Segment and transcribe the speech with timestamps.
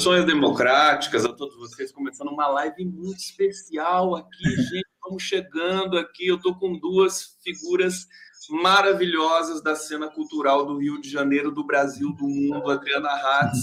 [0.00, 4.86] Saudações democráticas a todos vocês, começando uma live muito especial aqui, gente.
[5.04, 6.26] Vamos chegando aqui.
[6.26, 8.06] Eu estou com duas figuras
[8.48, 12.70] maravilhosas da cena cultural do Rio de Janeiro, do Brasil, do mundo.
[12.70, 13.58] Adriana Hatz,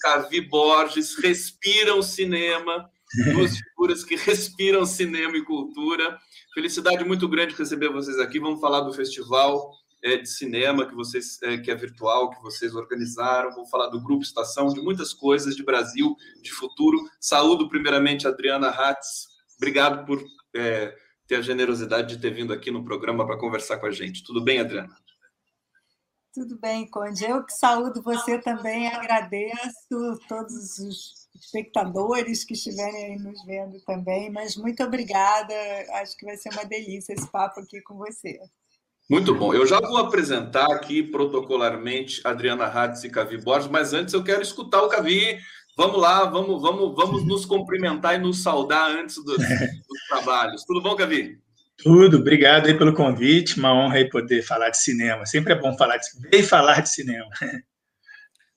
[0.00, 2.88] Cavi Borges, respiram cinema.
[3.34, 6.16] Duas figuras que respiram cinema e cultura.
[6.54, 8.40] Felicidade muito grande receber vocês aqui.
[8.40, 9.70] Vamos falar do festival
[10.02, 13.52] é, de cinema que vocês é, que é virtual que vocês organizaram.
[13.52, 16.98] Vou falar do grupo Estação, de muitas coisas de Brasil, de futuro.
[17.20, 19.28] Saúdo primeiramente a Adriana Hatz.
[19.56, 20.22] Obrigado por
[20.54, 24.24] é, ter a generosidade de ter vindo aqui no programa para conversar com a gente.
[24.24, 24.96] Tudo bem, Adriana?
[26.34, 27.24] Tudo bem, Conde.
[27.24, 34.30] Eu que saúdo você também, agradeço todos os espectadores que estiverem aí nos vendo também,
[34.30, 35.54] mas muito obrigada.
[36.00, 38.40] Acho que vai ser uma delícia esse papo aqui com você.
[39.12, 39.52] Muito bom.
[39.52, 44.40] Eu já vou apresentar aqui protocolarmente Adriana Hatz e Cavi Borges, mas antes eu quero
[44.40, 45.38] escutar o Cavi.
[45.76, 50.64] Vamos lá, vamos, vamos, vamos nos cumprimentar e nos saudar antes dos, dos trabalhos.
[50.64, 51.38] Tudo bom, Cavi?
[51.76, 55.26] Tudo, obrigado aí pelo convite, uma honra aí poder falar de cinema.
[55.26, 57.28] Sempre é bom falar de bem falar de cinema.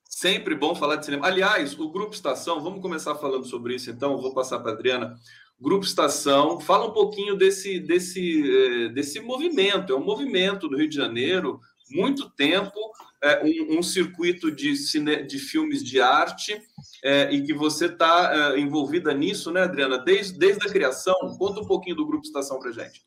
[0.09, 1.27] Sempre bom falar de cinema.
[1.27, 5.17] Aliás, o Grupo Estação, vamos começar falando sobre isso então, vou passar para a Adriana.
[5.59, 9.93] Grupo Estação, fala um pouquinho desse, desse, eh, desse movimento.
[9.93, 12.77] É um movimento do Rio de Janeiro, muito tempo,
[13.23, 16.61] é, um, um circuito de, cine, de filmes de arte,
[17.03, 19.97] é, e que você está é, envolvida nisso, né, Adriana?
[19.97, 21.15] Desde, desde a criação.
[21.37, 23.05] Conta um pouquinho do Grupo Estação para gente.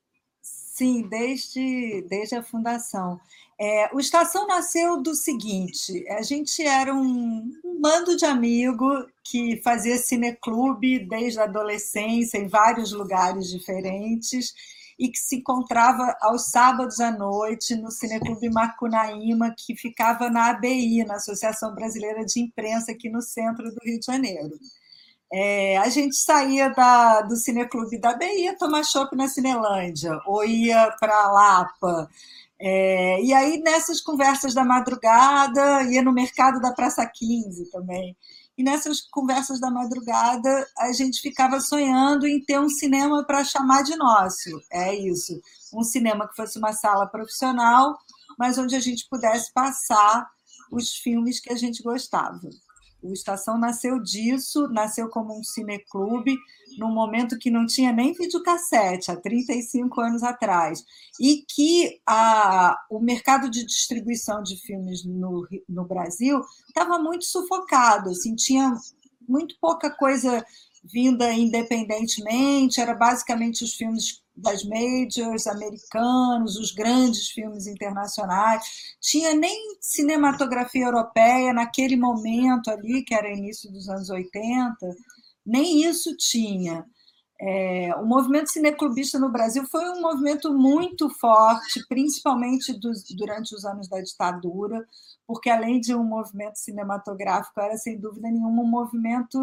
[0.79, 3.21] Sim, desde, desde a fundação.
[3.59, 9.99] É, o Estação nasceu do seguinte: a gente era um, bando de amigos que fazia
[9.99, 14.55] cineclube desde a adolescência em vários lugares diferentes
[14.97, 21.05] e que se encontrava aos sábados à noite no Cineclube Macunaíma, que ficava na ABI,
[21.05, 24.57] na Associação Brasileira de Imprensa, aqui no centro do Rio de Janeiro.
[25.33, 30.45] É, a gente saía da, do Cineclube da ABI ia tomar chopp na Cinelândia, ou
[30.45, 32.09] ia para Lapa,
[32.61, 38.17] é, e aí, nessas conversas da madrugada, ia no mercado da Praça 15 também.
[38.57, 43.83] E nessas conversas da madrugada, a gente ficava sonhando em ter um cinema para chamar
[43.85, 44.51] de nosso.
[44.73, 45.41] É isso.
[45.73, 47.97] Um cinema que fosse uma sala profissional,
[48.37, 50.29] mas onde a gente pudesse passar
[50.73, 52.41] os filmes que a gente gostava.
[53.03, 56.37] O Estação nasceu disso, nasceu como um cineclube,
[56.79, 60.85] num momento que não tinha nem videocassete, há 35 anos atrás,
[61.21, 68.11] e que a, o mercado de distribuição de filmes no, no Brasil estava muito sufocado,
[68.11, 68.75] assim, tinha
[69.29, 70.45] muito pouca coisa
[70.85, 78.63] vinda independentemente, era basicamente os filmes das majors americanos, os grandes filmes internacionais.
[79.01, 84.77] Tinha nem cinematografia europeia naquele momento ali, que era início dos anos 80,
[85.45, 86.85] nem isso tinha.
[87.41, 93.65] É, o movimento cineclubista no Brasil foi um movimento muito forte, principalmente dos, durante os
[93.65, 94.85] anos da ditadura,
[95.25, 99.39] porque além de um movimento cinematográfico, era sem dúvida nenhuma um movimento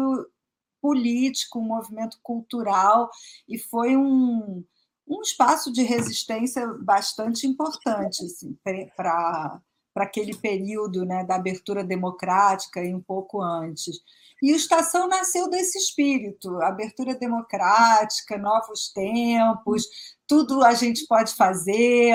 [0.86, 3.10] político, um movimento cultural,
[3.48, 4.64] e foi um,
[5.04, 8.56] um espaço de resistência bastante importante assim,
[8.94, 9.60] para
[10.04, 13.96] aquele período né, da abertura democrática e um pouco antes.
[14.42, 19.86] E o Estação nasceu desse espírito, abertura democrática, novos tempos,
[20.26, 22.12] tudo a gente pode fazer,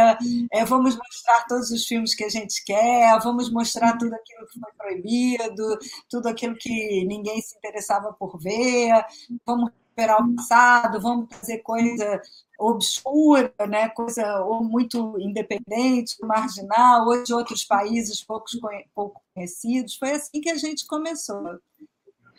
[0.52, 4.60] é, vamos mostrar todos os filmes que a gente quer, vamos mostrar tudo aquilo que
[4.60, 9.04] foi proibido, tudo aquilo que ninguém se interessava por ver,
[9.44, 12.22] vamos recuperar o passado, vamos fazer coisa
[12.58, 13.90] obscura, né?
[13.90, 18.60] coisa ou muito independente, marginal, ou de outros países poucos,
[18.94, 19.96] pouco conhecidos.
[19.96, 21.60] Foi assim que a gente começou.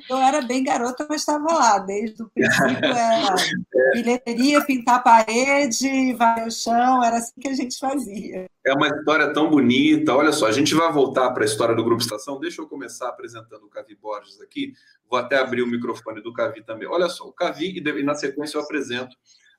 [0.08, 3.34] Eu era bem garota, mas estava lá, desde o princípio era
[3.92, 8.46] bilheteria, pintar a parede, vai ao chão, era assim que a gente fazia.
[8.64, 10.14] É uma história tão bonita.
[10.14, 12.38] Olha só, a gente vai voltar para a história do Grupo Estação.
[12.38, 14.72] Deixa eu começar apresentando o Cavi Borges aqui.
[15.10, 16.88] Vou até abrir o microfone do Cavi também.
[16.88, 19.16] Olha só, o Cavi, e na sequência eu apresento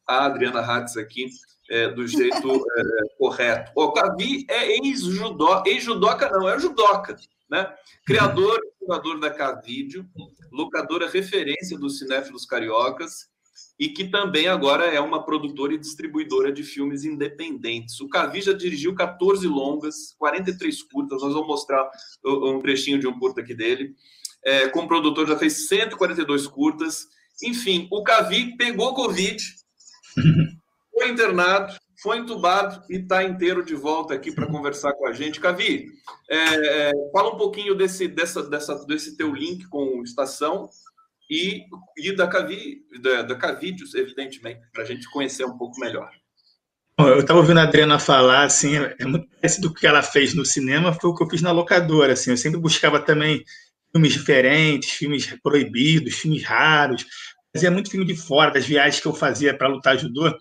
[0.07, 1.27] a Adriana Hatz aqui
[1.69, 3.71] é, do jeito é, é correto.
[3.75, 7.15] O Cavi é ex-judoca, ex-judoca não, é judoca,
[7.53, 7.71] né?
[8.03, 10.09] Criador e fundador da Cavídeo,
[10.51, 13.31] locadora referência dos cinéfilos cariocas
[13.79, 18.00] e que também agora é uma produtora e distribuidora de filmes independentes.
[18.01, 21.88] O Cavi já dirigiu 14 longas, 43 curtas, nós vamos mostrar
[22.25, 23.94] um trechinho de um curta aqui dele.
[24.44, 27.05] É, como produtor já fez 142 curtas.
[27.44, 29.38] Enfim, o Cavi pegou Covid,
[30.91, 31.73] foi internado,
[32.03, 35.39] foi entubado e está inteiro de volta aqui para conversar com a gente.
[35.39, 35.88] Cavi,
[36.29, 40.69] é, é, fala um pouquinho desse, dessa, dessa, desse teu link com Estação
[41.31, 41.63] e,
[41.97, 46.11] e da Cavi, da, da Cavídeos, evidentemente, para a gente conhecer um pouco melhor.
[47.00, 50.33] Eu estava ouvindo a Adriana falar, assim, é muito parecido com o que ela fez
[50.33, 53.44] no cinema, foi o que eu fiz na locadora, assim, eu sempre buscava também
[53.91, 57.05] filmes diferentes, filmes proibidos, filmes raros,
[57.55, 60.35] fazia muito filme de fora, das viagens que eu fazia para lutar judô,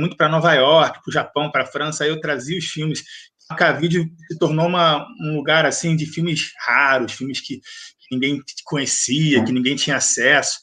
[0.00, 3.02] muito para Nova York, para o Japão, para a França, aí eu trazia os filmes,
[3.48, 8.42] a Cavídeo se tornou uma, um lugar, assim, de filmes raros, filmes que, que ninguém
[8.64, 10.58] conhecia, que ninguém tinha acesso,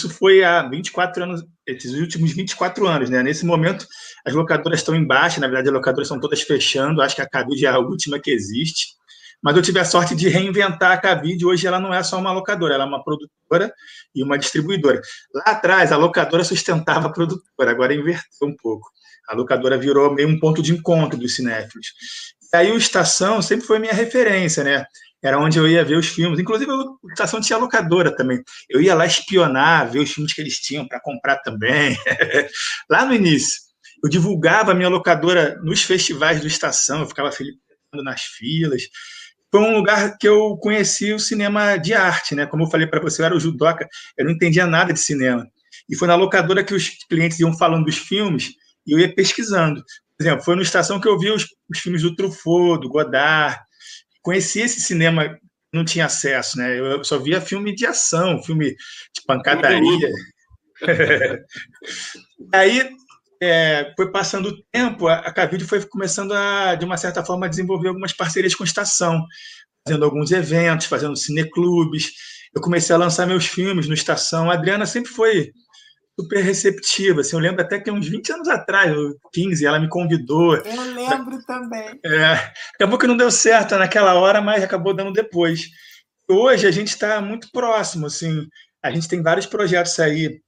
[0.00, 3.22] isso foi há 24 anos, esses últimos 24 anos, né?
[3.22, 3.86] Nesse momento,
[4.24, 7.28] as locadoras estão em baixa, na verdade, as locadoras estão todas fechando, acho que a
[7.28, 8.94] Cabide é a última que existe.
[9.42, 12.32] Mas eu tive a sorte de reinventar a Cabide, hoje ela não é só uma
[12.32, 13.72] locadora, ela é uma produtora
[14.14, 15.00] e uma distribuidora.
[15.34, 18.88] Lá atrás, a locadora sustentava a produtora, agora inverteu um pouco.
[19.28, 21.86] A locadora virou meio um ponto de encontro dos cinéfilos.
[22.52, 24.84] E aí o Estação sempre foi minha referência, né?
[25.22, 26.38] era onde eu ia ver os filmes.
[26.38, 28.42] Inclusive, a estação tinha locadora também.
[28.68, 31.96] Eu ia lá espionar, ver os filmes que eles tinham para comprar também.
[32.88, 33.60] lá no início,
[34.02, 37.54] eu divulgava a minha locadora nos festivais do Estação, eu ficava feliz
[38.02, 38.82] nas filas.
[39.50, 42.46] Foi um lugar que eu conheci o cinema de arte, né?
[42.46, 45.46] Como eu falei para você, eu era o judoca, eu não entendia nada de cinema.
[45.88, 48.52] E foi na locadora que os clientes iam falando dos filmes
[48.86, 49.82] e eu ia pesquisando.
[50.16, 53.58] Por exemplo, foi no Estação que eu vi os, os filmes do Truffaut, do Godard,
[54.22, 55.38] conheci esse cinema,
[55.72, 56.78] não tinha acesso, né?
[56.78, 60.10] Eu só via filme de ação, filme de pancadaria.
[62.52, 62.90] Aí
[63.42, 67.48] é, foi passando o tempo, a Cavide foi começando a, de uma certa forma, a
[67.48, 69.24] desenvolver algumas parcerias com a estação,
[69.86, 72.12] fazendo alguns eventos, fazendo cineclubes.
[72.54, 74.50] Eu comecei a lançar meus filmes no Estação.
[74.50, 75.52] A Adriana sempre foi
[76.18, 77.20] super receptiva.
[77.20, 78.94] Assim, eu lembro até que uns 20 anos atrás,
[79.32, 80.56] 15, ela me convidou.
[80.56, 81.98] Eu lembro também.
[82.04, 85.68] É, acabou que não deu certo naquela hora, mas acabou dando depois.
[86.28, 88.46] Hoje a gente está muito próximo, assim,
[88.82, 90.40] a gente tem vários projetos aí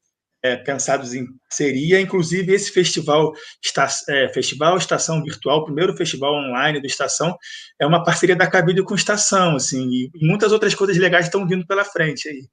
[0.42, 6.34] é, pensados em seria, inclusive esse festival, está, é, festival Estação Virtual, o primeiro festival
[6.34, 7.36] online do Estação,
[7.78, 11.66] é uma parceria da Cabide com Estação, assim, e muitas outras coisas legais estão vindo
[11.66, 12.46] pela frente aí.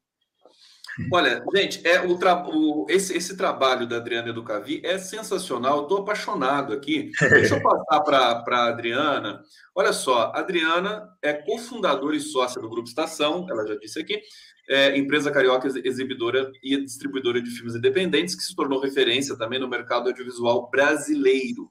[1.12, 2.44] Olha, gente, é o, tra...
[2.46, 5.84] o esse, esse trabalho da Adriana Educavi é sensacional.
[5.84, 7.12] Estou apaixonado aqui.
[7.20, 9.42] Deixa eu passar para a Adriana.
[9.74, 14.20] Olha só, a Adriana é cofundadora e sócia do Grupo Estação, ela já disse aqui,
[14.69, 19.68] é, empresa carioca exibidora e distribuidora de filmes independentes, que se tornou referência também no
[19.68, 21.69] mercado audiovisual brasileiro.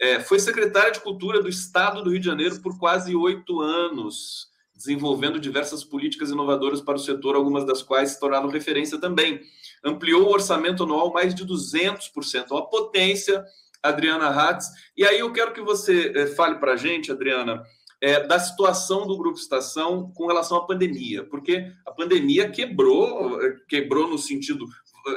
[0.00, 4.48] É, foi secretária de Cultura do Estado do Rio de Janeiro por quase oito anos
[4.74, 9.42] desenvolvendo diversas políticas inovadoras para o setor, algumas das quais se tornaram referência também.
[9.84, 12.50] Ampliou o orçamento anual mais de 200%.
[12.50, 13.44] Uma potência,
[13.82, 14.68] Adriana Hatz.
[14.96, 17.62] E aí eu quero que você eh, fale para a gente, Adriana,
[18.00, 23.56] é, da situação do Grupo Estação com relação à pandemia, porque a pandemia quebrou, eh,
[23.68, 24.66] quebrou no sentido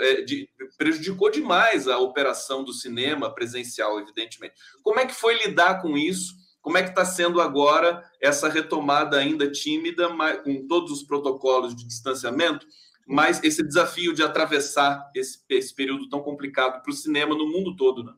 [0.02, 4.56] é, de, prejudicou demais a operação do cinema presencial, evidentemente.
[4.82, 6.36] Como é que foi lidar com isso?
[6.62, 10.10] Como é que está sendo agora essa retomada ainda tímida,
[10.44, 12.66] com todos os protocolos de distanciamento,
[13.06, 17.76] mas esse desafio de atravessar esse, esse período tão complicado para o cinema no mundo
[17.76, 18.14] todo, né?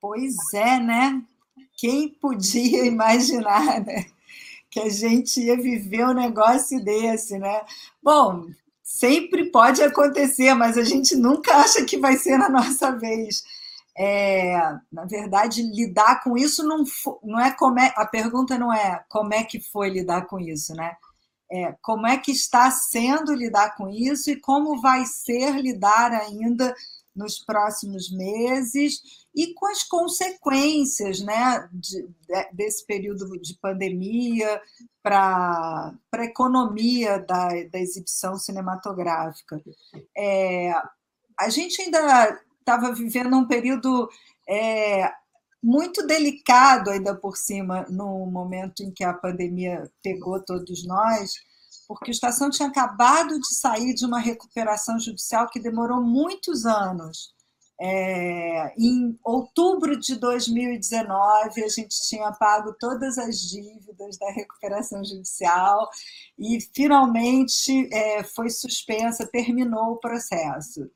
[0.00, 1.24] Pois é, né?
[1.78, 4.04] Quem podia imaginar, né?
[4.70, 7.62] Que a gente ia viver um negócio desse, né?
[8.02, 8.44] Bom,
[8.82, 13.42] sempre pode acontecer, mas a gente nunca acha que vai ser na nossa vez
[13.98, 14.56] é,
[14.92, 16.84] na verdade, lidar com isso não,
[17.24, 20.72] não é como é, a pergunta não é como é que foi lidar com isso,
[20.72, 20.96] né?
[21.50, 26.72] É, como é que está sendo lidar com isso e como vai ser lidar ainda
[27.18, 29.02] nos próximos meses
[29.34, 34.60] e com as consequências né, de, de, desse período de pandemia
[35.02, 39.60] para a economia da, da exibição cinematográfica.
[40.16, 40.72] É,
[41.38, 44.08] a gente ainda estava vivendo um período
[44.48, 45.10] é,
[45.62, 51.34] muito delicado ainda por cima, no momento em que a pandemia pegou todos nós,
[51.88, 57.34] porque a estação tinha acabado de sair de uma recuperação judicial que demorou muitos anos.
[57.80, 65.88] É, em outubro de 2019, a gente tinha pago todas as dívidas da recuperação judicial
[66.36, 70.90] e finalmente é, foi suspensa, terminou o processo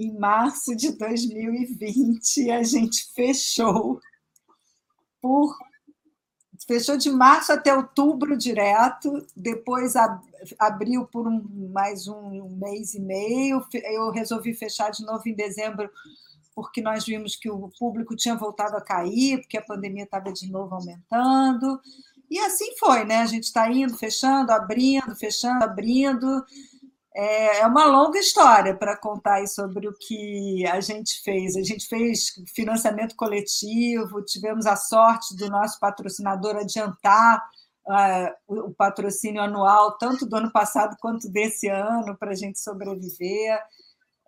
[0.00, 4.00] em março de 2020, a gente fechou
[5.20, 5.54] por
[6.70, 9.94] fechou de março até outubro direto, depois
[10.56, 15.90] abriu por um, mais um mês e meio, eu resolvi fechar de novo em dezembro
[16.54, 20.48] porque nós vimos que o público tinha voltado a cair, porque a pandemia estava de
[20.48, 21.80] novo aumentando.
[22.30, 23.16] E assim foi, né?
[23.16, 26.44] A gente está indo, fechando, abrindo, fechando, abrindo.
[27.14, 31.56] É, é uma longa história para contar sobre o que a gente fez.
[31.56, 37.42] A gente fez financiamento coletivo, tivemos a sorte do nosso patrocinador adiantar
[37.86, 43.58] uh, o patrocínio anual, tanto do ano passado quanto desse ano, para a gente sobreviver.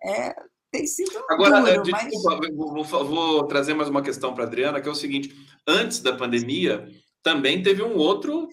[0.03, 0.35] É,
[0.69, 2.55] tem sido Agora, duro, desculpa, mas...
[2.55, 5.33] vou, vou, vou trazer mais uma questão para a Adriana, que é o seguinte:
[5.65, 6.85] antes da pandemia,
[7.21, 8.49] também teve um outro,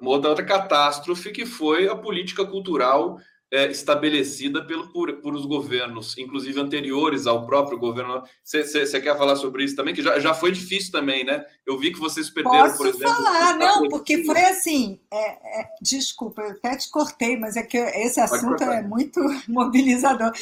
[0.00, 3.18] uma outra catástrofe que foi a política cultural
[3.50, 8.22] é, estabelecida pelo, por, por os governos, inclusive anteriores ao próprio governo.
[8.44, 9.94] Você quer falar sobre isso também?
[9.94, 11.44] Que já, já foi difícil também, né?
[11.66, 13.06] Eu vi que vocês perderam, Posso por exemplo.
[13.06, 15.00] Posso falar, não, porque foi assim.
[15.10, 20.32] É, é, desculpa, eu até te cortei, mas é que esse assunto é muito mobilizador.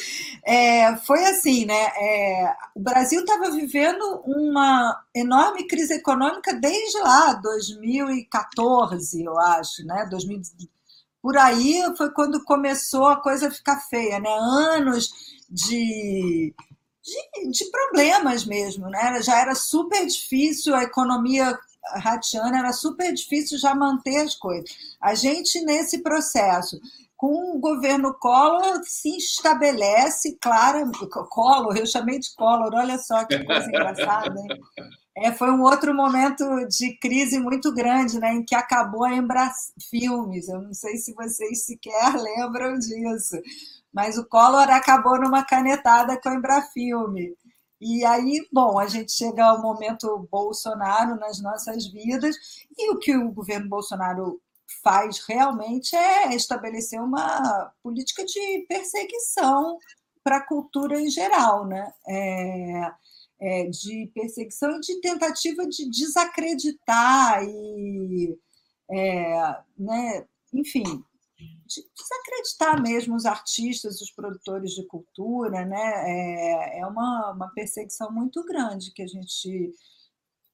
[0.45, 1.87] É, foi assim, né?
[1.97, 10.05] É, o Brasil estava vivendo uma enorme crise econômica desde lá, 2014, eu acho, né?
[10.09, 10.76] 2015
[11.27, 14.29] por aí foi quando começou a coisa ficar feia, né?
[14.29, 15.09] Anos
[15.49, 16.55] de,
[17.03, 19.21] de, de problemas mesmo, né?
[19.21, 21.59] Já era super difícil a economia
[21.95, 24.69] ratiana, era super difícil já manter as coisas.
[25.01, 26.79] A gente, nesse processo,
[27.17, 30.89] com o governo Collor, se estabelece, claro,
[31.29, 34.47] Collor, eu chamei de Collor, olha só que coisa engraçada, hein?
[35.19, 39.51] É, foi um outro momento de crise muito grande, né, em que acabou a Embra
[39.89, 40.47] Filmes.
[40.47, 43.35] Eu não sei se vocês sequer lembram disso,
[43.91, 47.35] mas o Collor acabou numa canetada com a Embrafilme.
[47.81, 52.35] E aí, bom, a gente chega ao momento Bolsonaro nas nossas vidas,
[52.77, 54.39] e o que o governo Bolsonaro
[54.83, 59.79] faz realmente é estabelecer uma política de perseguição
[60.23, 61.91] para a cultura em geral, né?
[62.07, 62.91] É,
[63.39, 68.37] é, de perseguição e de tentativa de desacreditar e,
[68.89, 70.83] é, né, enfim,
[71.67, 75.93] de desacreditar mesmo os artistas, os produtores de cultura, né?
[76.05, 79.71] É, é uma, uma perseguição muito grande que a gente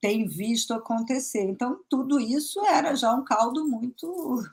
[0.01, 1.43] tem visto acontecer.
[1.43, 4.43] Então, tudo isso era já um caldo muito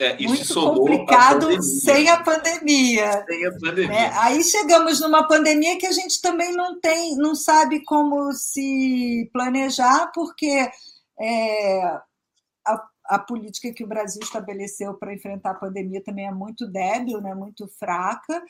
[0.00, 3.22] é, muito complicado sem a pandemia.
[3.26, 3.96] Sem a pandemia.
[3.96, 9.28] É, aí chegamos numa pandemia que a gente também não tem, não sabe como se
[9.30, 10.70] planejar, porque
[11.20, 11.82] é,
[12.66, 17.20] a, a, política que o Brasil estabeleceu para enfrentar a pandemia também é muito débil,
[17.20, 18.42] né, muito fraca.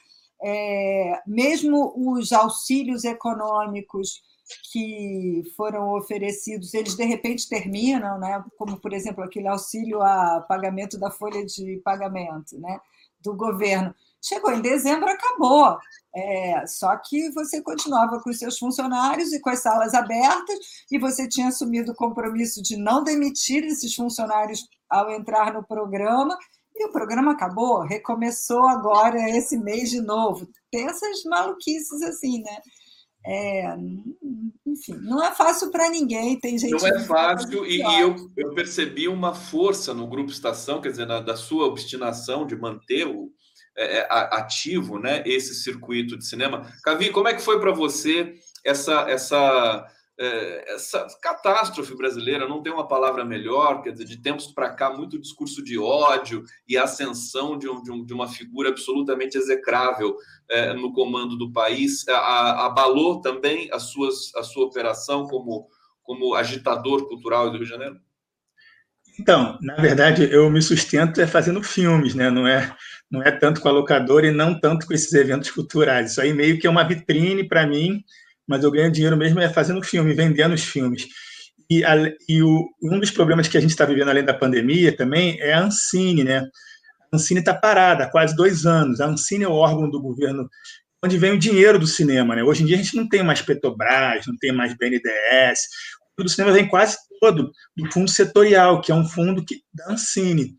[0.43, 4.23] É, mesmo os auxílios econômicos
[4.71, 8.45] que foram oferecidos, eles de repente terminam, né?
[8.59, 12.81] como, por exemplo, aquele auxílio a pagamento da folha de pagamento né?
[13.21, 13.95] do governo.
[14.23, 15.79] Chegou em dezembro, acabou.
[16.15, 20.59] É, só que você continuava com os seus funcionários e com as salas abertas,
[20.91, 26.37] e você tinha assumido o compromisso de não demitir esses funcionários ao entrar no programa,
[26.75, 30.49] e o programa acabou, recomeçou agora esse mês de novo.
[30.71, 32.59] Tem essas maluquices assim, né?
[33.27, 33.77] É,
[34.67, 36.71] enfim, não é fácil para ninguém, tem gente.
[36.71, 41.07] Não é fácil, e, e, eu, eu percebi uma força no Grupo Estação, quer dizer,
[41.07, 43.31] na, da sua obstinação de manter o,
[43.77, 46.73] é, é ativo né, esse circuito de cinema.
[46.83, 48.35] Cavi, como é que foi para você
[48.65, 49.87] essa, essa
[50.21, 54.91] é, essa catástrofe brasileira, não tem uma palavra melhor, quer dizer, de tempos para cá,
[54.91, 60.15] muito discurso de ódio e ascensão de, um, de, um, de uma figura absolutamente execrável
[60.51, 65.67] é, no comando do país, a, a, abalou também as suas, a sua operação como,
[66.03, 67.99] como agitador cultural do Rio de Janeiro?
[69.19, 72.31] Então, na verdade, eu me sustento é fazendo filmes, né?
[72.31, 72.75] Não é,
[73.11, 76.11] não é tanto com a locadora e não tanto com esses eventos culturais.
[76.11, 78.05] Isso aí meio que é uma vitrine para mim
[78.47, 81.07] mas eu ganho dinheiro mesmo é fazendo filme, vendendo os filmes.
[81.71, 81.95] E, a,
[82.29, 85.53] e o, um dos problemas que a gente está vivendo além da pandemia também é
[85.53, 86.41] a Ancine, né?
[87.13, 89.01] A Ancine está parada há quase dois anos.
[89.01, 90.49] A Ancine é o órgão do governo
[91.03, 92.43] onde vem o dinheiro do cinema, né?
[92.43, 95.61] Hoje em dia a gente não tem mais Petrobras, não tem mais BNDES.
[96.19, 99.93] O do cinema vem quase todo do fundo setorial, que é um fundo que, da
[99.93, 100.55] Ancine.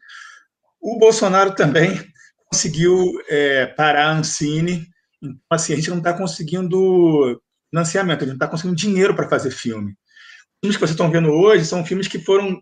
[0.81, 2.03] O Bolsonaro também
[2.51, 4.87] conseguiu é, parar a Ancine.
[5.21, 7.39] Então, assim, a gente não está conseguindo
[7.71, 9.91] financiamento, gente não está conseguindo dinheiro para fazer filme.
[9.91, 12.61] Os filmes que vocês estão vendo hoje são filmes que foram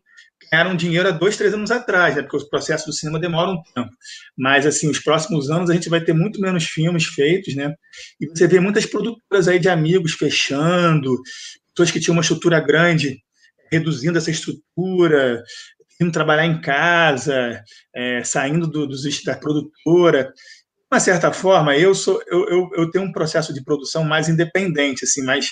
[0.52, 2.22] ganharam dinheiro há dois, três anos atrás, né?
[2.22, 3.90] porque os processos do cinema demoram um tempo.
[4.38, 7.74] Mas, assim, os próximos anos a gente vai ter muito menos filmes feitos, né?
[8.20, 11.20] E você vê muitas produtoras aí de amigos fechando,
[11.74, 13.22] pessoas que tinham uma estrutura grande
[13.72, 15.44] reduzindo essa estrutura,
[16.02, 17.62] indo trabalhar em casa,
[17.96, 20.34] é, saindo do, dos, da produtora.
[20.92, 25.06] Uma certa forma, eu sou eu, eu, eu tenho um processo de produção mais independente,
[25.06, 25.48] assim, mais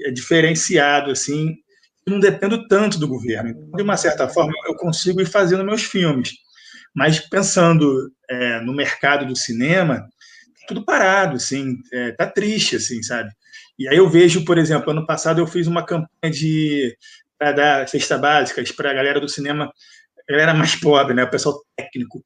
[0.00, 1.54] é, diferenciado, assim,
[2.06, 3.54] não dependo tanto do governo.
[3.74, 6.30] De uma certa forma, eu consigo ir fazendo meus filmes.
[6.94, 10.06] Mas pensando é, no mercado do cinema,
[10.66, 13.30] tudo parado, assim, é, tá triste, assim, sabe?
[13.78, 16.94] E aí eu vejo, por exemplo, ano passado eu fiz uma campanha de
[17.38, 19.72] para dar cesta básicas para a galera do cinema,
[20.28, 22.22] a galera mais pobre, né, o pessoal técnico.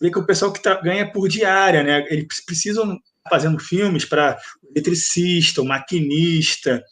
[0.00, 2.04] Vê que o pessoal que tá, ganha por diária, né?
[2.08, 4.38] Eles precisam fazendo filmes para
[4.74, 6.82] eletricista, maquinista,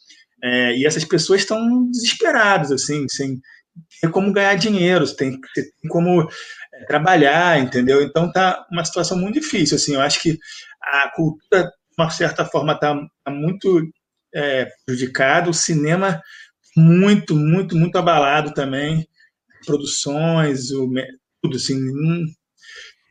[0.42, 3.40] é, e essas pessoas estão desesperadas, assim, sem
[4.00, 6.28] ter como ganhar dinheiro, tem, tem como
[6.72, 8.02] é, trabalhar, entendeu?
[8.02, 9.94] Então tá uma situação muito difícil, assim.
[9.94, 10.38] Eu acho que
[10.82, 12.94] a cultura, de uma certa forma, está
[13.24, 13.82] tá muito
[14.34, 16.20] é, prejudicada, o cinema
[16.76, 19.08] muito, muito, muito abalado também,
[19.64, 20.88] produções, o,
[21.42, 21.78] tudo assim.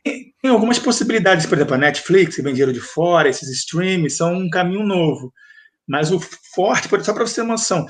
[0.05, 4.33] Tem algumas possibilidades, por exemplo, a Netflix, que vem dinheiro de fora, esses streams, são
[4.33, 5.33] um caminho novo.
[5.87, 6.19] Mas o
[6.53, 7.87] forte, só para você ter noção,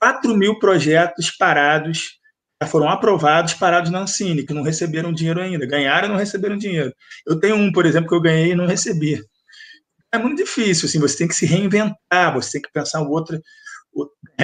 [0.00, 2.18] 4 mil projetos parados
[2.60, 5.66] já foram aprovados, parados na Ancine, que não receberam dinheiro ainda.
[5.66, 6.92] Ganharam e não receberam dinheiro.
[7.26, 9.20] Eu tenho um, por exemplo, que eu ganhei e não recebi.
[10.12, 13.40] É muito difícil, assim, você tem que se reinventar, você tem que pensar o outro,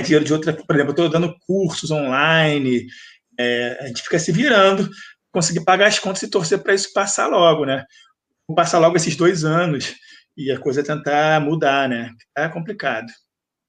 [0.02, 0.52] dinheiro de outra.
[0.52, 2.86] Por exemplo, eu estou dando cursos online,
[3.38, 4.88] é, a gente fica se virando,
[5.34, 7.84] conseguir pagar as contas e torcer para isso passar logo, né?
[8.54, 9.96] Passar logo esses dois anos
[10.36, 12.14] e a coisa tentar mudar, né?
[12.38, 13.08] É complicado.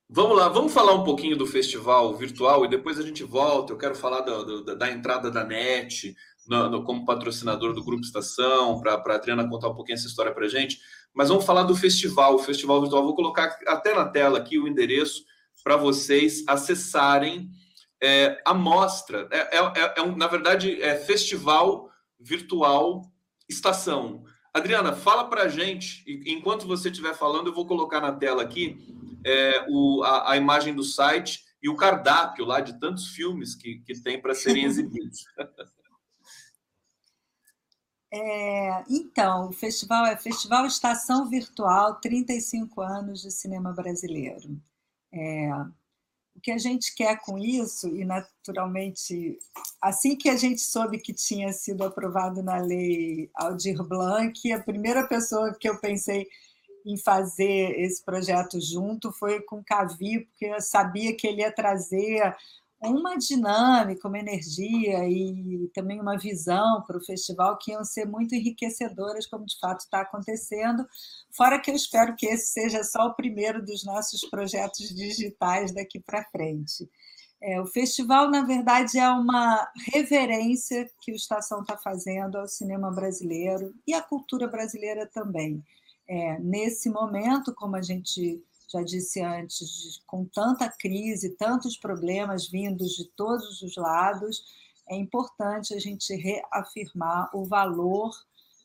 [0.07, 3.73] Vamos lá, vamos falar um pouquinho do festival virtual e depois a gente volta.
[3.73, 6.15] Eu quero falar do, do, da entrada da NET
[6.47, 10.31] no, no, como patrocinador do Grupo Estação, para a Adriana contar um pouquinho essa história
[10.31, 10.79] para a gente.
[11.15, 13.03] Mas vamos falar do festival, o festival virtual.
[13.03, 15.23] Vou colocar até na tela aqui o endereço
[15.63, 17.49] para vocês acessarem
[18.01, 19.27] é, a mostra.
[19.31, 23.03] É, é, é, é um, na verdade, é Festival Virtual
[23.49, 24.23] Estação.
[24.53, 28.77] Adriana, fala para a gente, enquanto você estiver falando, eu vou colocar na tela aqui
[29.25, 33.79] é, o, a, a, imagem do site e o cardápio lá de tantos filmes que,
[33.79, 35.25] que tem para serem exibidos.
[38.13, 44.57] É, então, o festival é Festival Estação Virtual 35 anos de cinema brasileiro.
[45.13, 45.49] É,
[46.35, 49.39] o que a gente quer com isso, e naturalmente,
[49.81, 55.07] assim que a gente soube que tinha sido aprovado na lei Aldir Blanc, a primeira
[55.07, 56.27] pessoa que eu pensei
[56.85, 61.51] em fazer esse projeto junto foi com o Cavi, porque eu sabia que ele ia
[61.51, 62.35] trazer
[62.81, 68.35] uma dinâmica, uma energia e também uma visão para o festival que iam ser muito
[68.35, 70.85] enriquecedoras, como de fato está acontecendo.
[71.31, 75.99] Fora que eu espero que esse seja só o primeiro dos nossos projetos digitais daqui
[75.99, 76.89] para frente.
[77.41, 82.91] É, o festival, na verdade, é uma reverência que o Estação está fazendo ao cinema
[82.91, 85.63] brasileiro e à cultura brasileira também.
[86.07, 88.43] É, nesse momento, como a gente
[88.75, 94.43] já disse antes, com tanta crise, tantos problemas vindos de todos os lados,
[94.89, 98.11] é importante a gente reafirmar o valor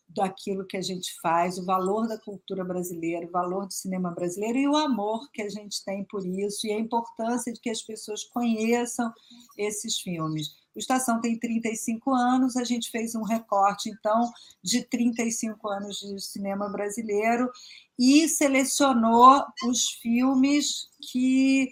[0.08, 4.58] daquilo que a gente faz, o valor da cultura brasileira, o valor do cinema brasileiro
[4.58, 7.80] e o amor que a gente tem por isso e a importância de que as
[7.80, 9.12] pessoas conheçam
[9.56, 10.59] esses filmes.
[10.74, 14.30] O Estação tem 35 anos, a gente fez um recorte, então,
[14.62, 17.50] de 35 anos de cinema brasileiro
[17.98, 21.70] e selecionou os filmes que.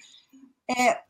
[0.71, 1.01] É,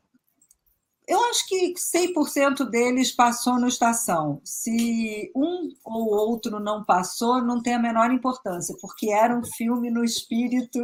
[1.07, 4.39] eu acho que 100% deles passou no Estação.
[4.43, 9.89] Se um ou outro não passou, não tem a menor importância, porque era um filme
[9.89, 10.79] no espírito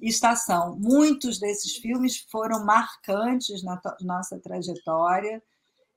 [0.00, 0.76] Estação.
[0.78, 5.42] Muitos desses filmes foram marcantes na nossa trajetória,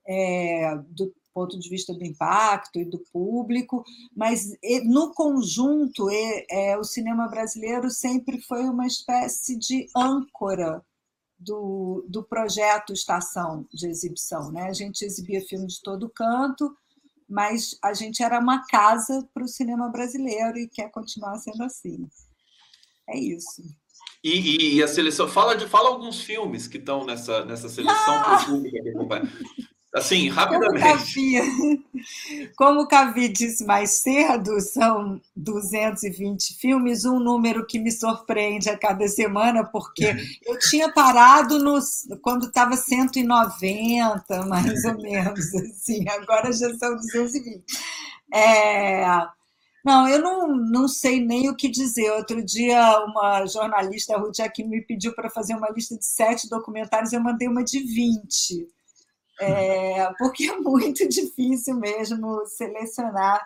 [0.08, 3.84] é, do ponto de vista do impacto e do público,
[4.16, 4.50] mas
[4.84, 10.82] no conjunto é, o cinema brasileiro sempre foi uma espécie de âncora
[11.38, 14.50] do, do projeto Estação de exibição.
[14.50, 14.62] Né?
[14.62, 16.74] A gente exibia filme de todo canto,
[17.28, 22.08] mas a gente era uma casa para o cinema brasileiro e quer continuar sendo assim.
[23.08, 23.62] É isso.
[24.24, 28.14] E, e, e, a seleção fala de fala alguns filmes que estão nessa nessa seleção
[28.14, 28.44] ah!
[28.44, 29.32] pública que acompanha.
[29.94, 31.40] Assim, rapidamente.
[32.56, 38.76] Como o Cavi disse mais cedo, são 220 filmes, um número que me surpreende a
[38.76, 46.52] cada semana, porque eu tinha parado nos, quando estava 190, mais ou menos, assim, agora
[46.52, 47.64] já são 220.
[48.34, 49.06] É,
[49.82, 52.10] não, eu não, não sei nem o que dizer.
[52.12, 56.46] Outro dia, uma jornalista, a Ruth aqui, me pediu para fazer uma lista de sete
[56.46, 58.68] documentários, eu mandei uma de 20
[59.40, 63.40] é, porque é muito difícil mesmo selecionar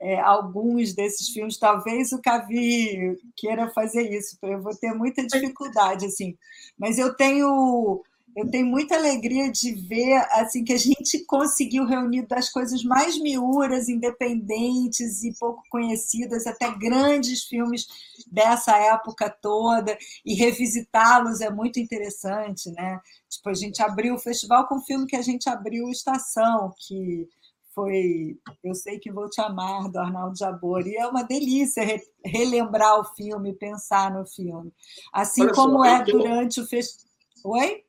[0.00, 1.58] é, alguns desses filmes.
[1.58, 6.36] Talvez o Cavi queira fazer isso, eu vou ter muita dificuldade, assim.
[6.78, 8.02] Mas eu tenho
[8.34, 13.20] eu tenho muita alegria de ver assim que a gente conseguiu reunir das coisas mais
[13.20, 17.86] miúras, independentes e pouco conhecidas, até grandes filmes
[18.26, 23.00] dessa época toda, e revisitá-los é muito interessante, né?
[23.28, 27.28] Tipo, a gente abriu o festival com o filme que a gente abriu Estação, que
[27.74, 31.82] foi Eu Sei Que Vou Te Amar, do Arnaldo Jabor, e é uma delícia
[32.24, 34.72] relembrar o filme, pensar no filme.
[35.12, 37.12] Assim Olha como só, é durante o festival.
[37.44, 37.82] Oi?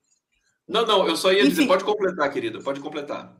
[0.67, 3.35] Não, não, eu só ia Enfim, dizer, pode completar, querida, pode completar.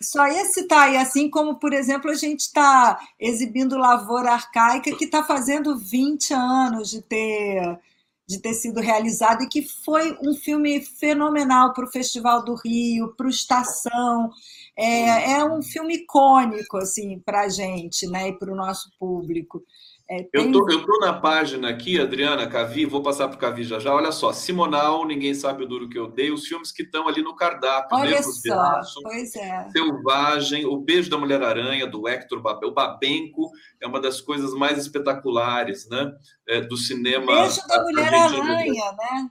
[0.00, 5.04] Só ia citar, e assim como, por exemplo, a gente está exibindo Lavoura Arcaica, que
[5.04, 7.78] está fazendo 20 anos de ter,
[8.26, 13.14] de ter sido realizado e que foi um filme fenomenal para o Festival do Rio,
[13.16, 14.30] para o Estação.
[14.76, 19.62] É, é um filme icônico assim, para a gente né, e para o nosso público.
[20.08, 20.44] É, tem...
[20.46, 23.78] eu, tô, eu tô na página aqui, Adriana, Cavi, vou passar para o Cavi já
[23.78, 23.94] já.
[23.94, 27.22] Olha só, Simonal, Ninguém Sabe o Duro Que Eu Dei, os filmes que estão ali
[27.22, 27.96] no cardápio.
[27.96, 29.68] Olha só, pois é.
[29.70, 32.68] Selvagem, O Beijo da Mulher-Aranha, do Hector Babel.
[32.68, 36.12] O Babenco é uma das coisas mais espetaculares né,
[36.48, 37.34] é, do cinema.
[37.34, 39.28] Beijo da Mulher-Aranha, né?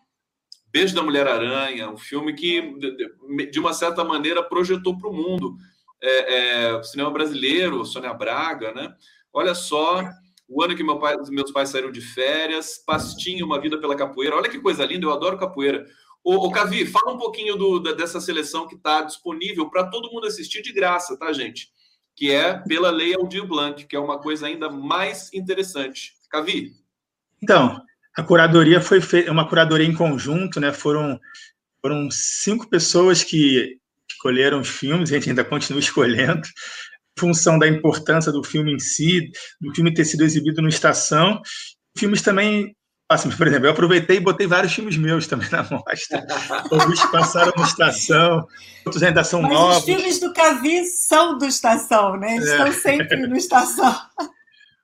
[0.71, 2.79] Beijo da Mulher-Aranha, um filme que,
[3.51, 5.55] de uma certa maneira, projetou para o mundo
[6.01, 8.91] é, é, o cinema brasileiro, Sônia Braga, né?
[9.31, 10.03] Olha só
[10.47, 14.35] o ano que meu pai, meus pais saíram de férias, Pastinho, Uma Vida pela Capoeira.
[14.35, 15.85] Olha que coisa linda, eu adoro capoeira.
[16.23, 20.27] Ô, ô Cavi, fala um pouquinho do, dessa seleção que está disponível para todo mundo
[20.27, 21.69] assistir de graça, tá, gente?
[22.15, 26.13] Que é pela Lei Aldir Blanc, que é uma coisa ainda mais interessante.
[26.29, 26.71] Cavi?
[27.41, 27.81] Então,
[28.15, 30.71] a curadoria foi feita, é uma curadoria em conjunto, né?
[30.71, 31.19] Foram,
[31.81, 33.77] foram cinco pessoas que
[34.09, 36.47] escolheram os filmes, a gente ainda continua escolhendo
[37.17, 39.29] função da importância do filme em si,
[39.61, 41.41] do filme ter sido exibido no Estação.
[41.97, 42.75] Filmes também,
[43.09, 46.25] assim, por exemplo, eu aproveitei e botei vários filmes meus também na mostra.
[46.71, 48.45] Alguns passaram no Estação,
[48.85, 49.77] outros ainda são Mas novos.
[49.77, 52.35] os filmes do Cavi são do Estação, né?
[52.35, 52.51] Eles é.
[52.51, 53.95] estão sempre no Estação.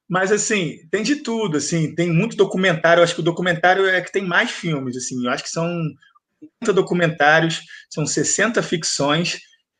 [0.07, 4.01] Mas, assim, tem de tudo, assim, tem muito documentário, eu acho que o documentário é
[4.01, 5.69] que tem mais filmes, assim, eu acho que são
[6.63, 7.61] 50 documentários,
[7.91, 9.37] são 60 ficções,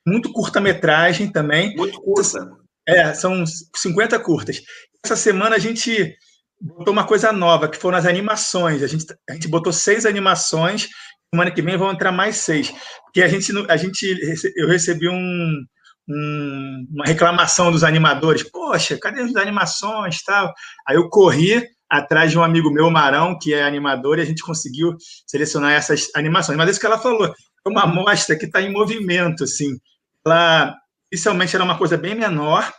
[0.10, 1.76] muito curta-metragem também.
[1.76, 2.50] Muito curta.
[2.88, 3.44] É, são
[3.76, 4.62] 50 curtas.
[5.06, 6.16] Essa semana a gente
[6.60, 8.82] botou uma coisa nova, que foram as animações.
[8.82, 10.90] A gente, a gente botou seis animações,
[11.34, 12.74] semana que vem vão entrar mais seis.
[13.06, 14.18] Porque a gente, a gente
[14.56, 15.64] eu recebi um,
[16.10, 18.44] um, uma reclamação dos animadores.
[18.44, 20.52] Poxa, cadê as animações tal?
[20.88, 24.44] Aí eu corri atrás de um amigo meu, Marão, que é animador, e a gente
[24.44, 24.96] conseguiu
[25.28, 26.58] selecionar essas animações.
[26.58, 29.78] Mas é isso que ela falou, é uma amostra que está em movimento, assim
[30.26, 30.76] ela
[31.12, 32.72] inicialmente era uma coisa bem menor.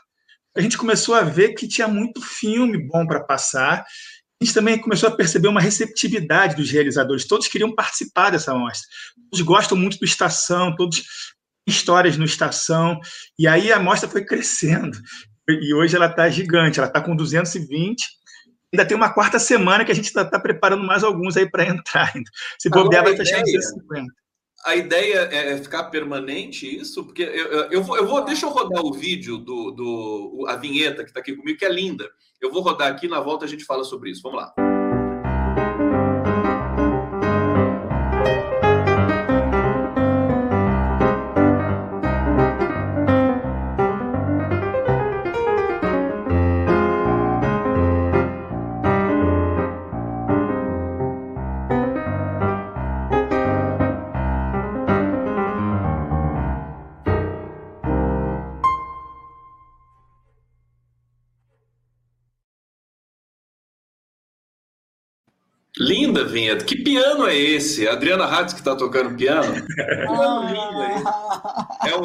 [0.56, 3.84] A gente começou a ver que tinha muito filme bom para passar.
[4.40, 7.26] A gente também começou a perceber uma receptividade dos realizadores.
[7.26, 8.88] Todos queriam participar dessa mostra.
[9.30, 11.04] Todos gostam muito do Estação, todos
[11.66, 12.98] histórias no Estação.
[13.38, 14.98] E aí a mostra foi crescendo.
[15.48, 18.04] E hoje ela está gigante, ela está com 220.
[18.72, 21.66] Ainda tem uma quarta semana que a gente está tá preparando mais alguns aí para
[21.66, 22.12] entrar.
[22.58, 24.19] Se bobear, vai fechar em 250
[24.64, 27.04] a ideia é, é ficar permanente isso?
[27.04, 31.02] Porque eu, eu, vou, eu vou, deixa eu rodar o vídeo do, do a vinheta
[31.02, 32.10] que está aqui comigo, que é linda.
[32.40, 34.22] Eu vou rodar aqui, na volta a gente fala sobre isso.
[34.22, 34.69] Vamos lá.
[66.30, 66.64] Vinheta.
[66.64, 67.86] Que piano é esse?
[67.86, 69.52] A Adriana Hatz que está tocando piano?
[69.74, 71.02] piano lindo aí.
[71.86, 72.02] É o,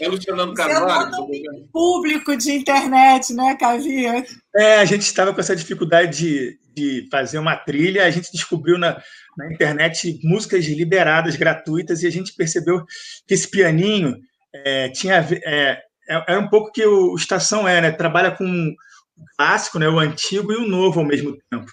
[0.00, 1.12] é o Fernando Carvalho.
[1.22, 4.24] Um público de internet, né, Cavia?
[4.56, 8.78] É, a gente estava com essa dificuldade de, de fazer uma trilha, a gente descobriu
[8.78, 9.00] na,
[9.36, 12.84] na internet músicas liberadas, gratuitas, e a gente percebeu
[13.26, 14.16] que esse pianinho
[14.54, 17.90] é, tinha é, é, era um pouco que o Estação é, né?
[17.90, 19.88] Trabalha com o clássico, né?
[19.88, 21.66] o antigo e o novo ao mesmo tempo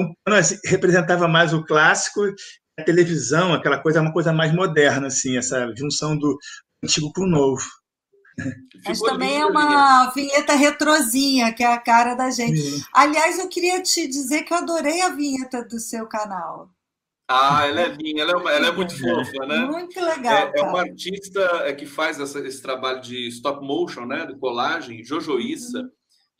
[0.00, 2.22] um plano assim, representava mais o clássico,
[2.78, 6.38] a televisão, aquela coisa, é uma coisa mais moderna, assim, essa junção do
[6.82, 7.64] antigo com o novo.
[8.86, 12.60] Mas também é uma vinheta retrozinha, que é a cara da gente.
[12.60, 12.82] Sim.
[12.92, 16.70] Aliás, eu queria te dizer que eu adorei a vinheta do seu canal.
[17.28, 19.58] Ah, ela é linda, ela é, uma, ela é muito fofa, né?
[19.58, 20.52] Muito legal.
[20.52, 24.26] É, é uma artista é, que faz essa, esse trabalho de stop motion, né?
[24.26, 25.88] De colagem, Jojo Issa.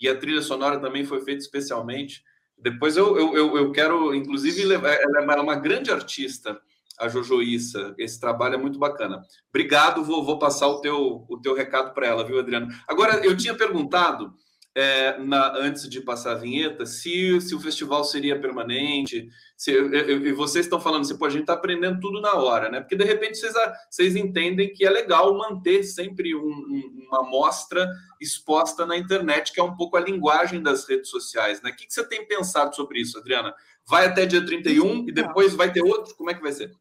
[0.00, 2.24] e a trilha sonora também foi feita especialmente.
[2.62, 6.60] Depois eu, eu, eu quero, inclusive, levar, ela é uma grande artista,
[6.98, 7.94] a Jojo Issa.
[7.98, 9.22] Esse trabalho é muito bacana.
[9.48, 12.68] Obrigado, vou, vou passar o teu, o teu recado para ela, viu, Adriano?
[12.86, 14.34] Agora, eu tinha perguntado
[14.74, 20.32] é, na, antes de passar a vinheta, se, se o festival seria permanente, se, e
[20.32, 22.80] vocês estão falando assim, pô, a gente está aprendendo tudo na hora, né?
[22.80, 23.52] Porque de repente vocês,
[23.90, 27.88] vocês entendem que é legal manter sempre um, um, uma amostra
[28.20, 31.70] exposta na internet, que é um pouco a linguagem das redes sociais, né?
[31.70, 33.52] O que, que você tem pensado sobre isso, Adriana?
[33.86, 36.14] Vai até dia 31 e depois vai ter outro?
[36.14, 36.72] Como é que vai ser?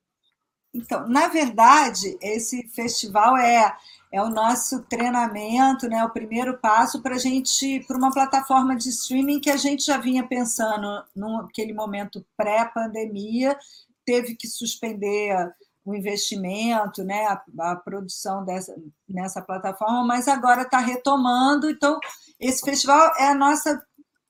[0.72, 3.76] Então, na verdade, esse festival é
[4.12, 8.90] é o nosso treinamento, né, o primeiro passo para a gente para uma plataforma de
[8.90, 13.58] streaming que a gente já vinha pensando naquele momento pré-pandemia,
[14.04, 15.54] teve que suspender
[15.86, 18.76] o investimento, né, a, a, produção dessa
[19.08, 21.70] nessa plataforma, mas agora está retomando.
[21.70, 22.00] Então,
[22.40, 23.82] esse festival é a nossa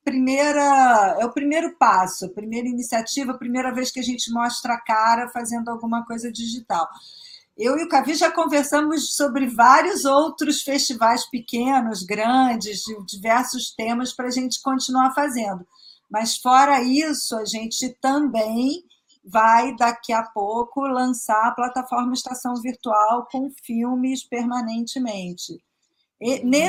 [0.04, 4.74] primeira, é o primeiro passo, a primeira iniciativa, a primeira vez que a gente mostra
[4.74, 6.88] a cara fazendo alguma coisa digital.
[7.62, 14.14] Eu e o Cavi já conversamos sobre vários outros festivais pequenos, grandes, de diversos temas
[14.14, 15.66] para a gente continuar fazendo.
[16.10, 18.82] Mas, fora isso, a gente também
[19.22, 25.62] vai, daqui a pouco, lançar a plataforma Estação Virtual com filmes permanentemente.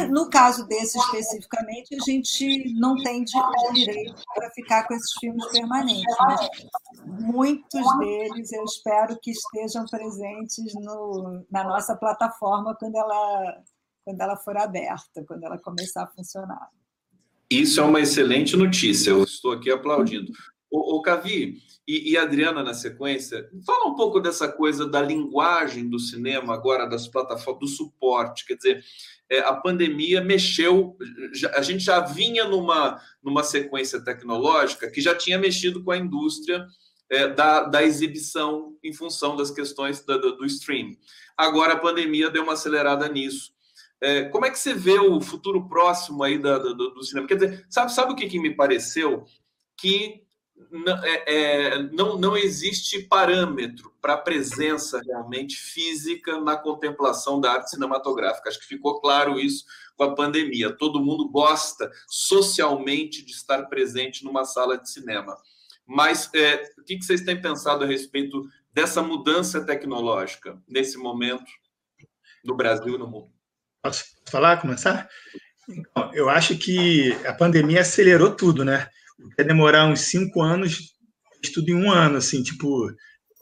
[0.07, 3.25] No caso desse especificamente, a gente não tem
[3.73, 6.49] direito para ficar com esses filmes permanentes, mas
[7.19, 13.61] muitos deles eu espero que estejam presentes no, na nossa plataforma quando ela,
[14.05, 16.69] quando ela for aberta, quando ela começar a funcionar.
[17.49, 20.31] Isso é uma excelente notícia, eu estou aqui aplaudindo.
[20.71, 25.89] O, o Cavi e, e Adriana na sequência, fala um pouco dessa coisa da linguagem
[25.89, 28.83] do cinema agora, das plataformas, do suporte, quer dizer,
[29.31, 30.97] é, a pandemia mexeu,
[31.55, 36.67] a gente já vinha numa, numa sequência tecnológica que já tinha mexido com a indústria
[37.09, 40.97] é, da, da exibição em função das questões do, do, do streaming.
[41.37, 43.53] Agora a pandemia deu uma acelerada nisso.
[44.01, 47.25] É, como é que você vê o futuro próximo aí da, do, do, cinema?
[47.25, 49.23] Quer dizer, sabe, sabe o que, que me pareceu?
[49.77, 50.23] Que
[51.04, 57.71] é, é, não, não existe parâmetro para a presença realmente física na contemplação da arte
[57.71, 58.50] cinematográfica.
[58.50, 60.76] Acho que ficou claro isso com a pandemia.
[60.76, 65.38] Todo mundo gosta socialmente de estar presente numa sala de cinema.
[65.86, 68.43] Mas é, o que vocês têm pensado a respeito
[68.74, 71.52] dessa mudança tecnológica nesse momento
[72.43, 73.32] no Brasil e no mundo?
[73.84, 75.10] Posso falar, começar?
[75.67, 78.88] Então, eu acho que a pandemia acelerou tudo, né?
[79.38, 80.93] Vai demorar uns cinco anos,
[81.53, 82.91] tudo em um ano, assim, tipo,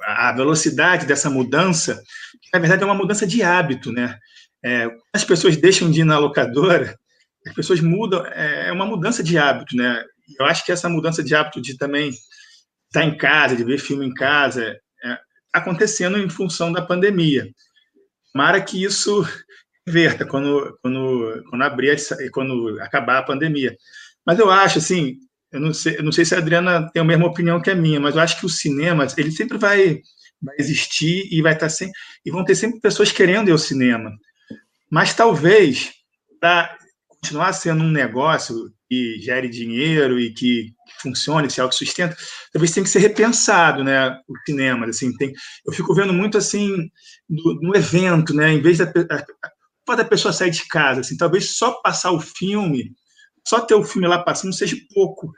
[0.01, 2.01] a velocidade dessa mudança,
[2.41, 4.17] que na verdade é uma mudança de hábito, né?
[4.63, 6.97] É, as pessoas deixam de ir na locadora,
[7.45, 10.03] as pessoas mudam, é, é uma mudança de hábito, né?
[10.39, 12.11] Eu acho que essa mudança de hábito de também
[12.87, 15.17] estar em casa, de ver filme em casa, é,
[15.53, 17.47] acontecendo em função da pandemia.
[18.31, 19.25] Tomara que isso
[19.87, 21.97] verta quando, quando, quando abrir,
[22.31, 23.75] quando acabar a pandemia.
[24.25, 25.17] Mas eu acho, assim,
[25.51, 27.75] eu não sei, eu não sei se a Adriana tem a mesma opinião que a
[27.75, 29.99] minha, mas eu acho que o cinema, ele sempre vai,
[30.41, 31.93] vai existir e vai estar sempre,
[32.25, 34.11] e vão ter sempre pessoas querendo ir ao cinema.
[34.91, 35.91] Mas talvez,
[36.39, 42.15] para continuar sendo um negócio que gere dinheiro e que funcione, se autossustenta,
[42.51, 45.31] talvez tenha que ser repensado, né, o cinema, assim, tem,
[45.65, 46.89] eu fico vendo muito, assim,
[47.29, 51.73] no, evento, né, em vez da, a, da pessoa sair de casa, assim, talvez só
[51.81, 52.91] passar o filme
[53.49, 55.31] só ter o filme lá passando seja pouco.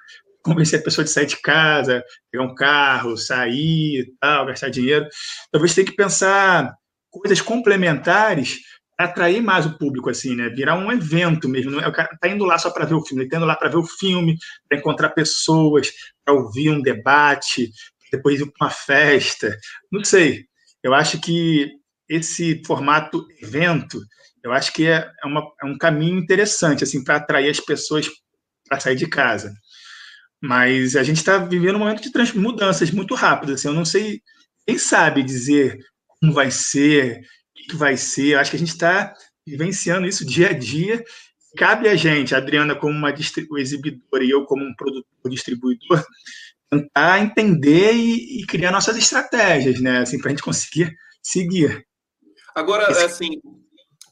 [0.43, 5.07] Convencer a pessoa de sair de casa, pegar um carro, sair, tal, gastar dinheiro.
[5.51, 6.73] Talvez tenha que pensar
[7.09, 8.59] coisas complementares
[8.97, 10.49] para atrair mais o público, assim, né?
[10.49, 11.77] Virar um evento mesmo.
[11.77, 13.69] O cara tá indo lá só para ver o filme, ele tá indo lá para
[13.69, 15.91] ver o filme, para encontrar pessoas,
[16.25, 17.71] para ouvir um debate,
[18.11, 19.55] depois ir para uma festa.
[19.91, 20.45] Não sei.
[20.83, 21.69] Eu acho que
[22.09, 24.01] esse formato evento
[24.43, 28.09] eu acho que é, é, uma, é um caminho interessante assim para atrair as pessoas
[28.67, 29.53] para sair de casa.
[30.41, 33.59] Mas a gente está vivendo um momento de mudanças muito rápidas.
[33.59, 34.21] Assim, eu não sei,
[34.65, 35.77] quem sabe dizer
[36.07, 38.33] como vai ser, o que vai ser.
[38.33, 39.13] Eu acho que a gente está
[39.45, 41.03] vivenciando isso dia a dia.
[41.57, 46.03] Cabe a gente, a Adriana como uma exibidora e eu como um produtor, distribuidor,
[46.69, 49.99] tentar entender e, e criar nossas estratégias, né?
[49.99, 51.85] Assim, para a gente conseguir seguir.
[52.55, 53.31] Agora, assim,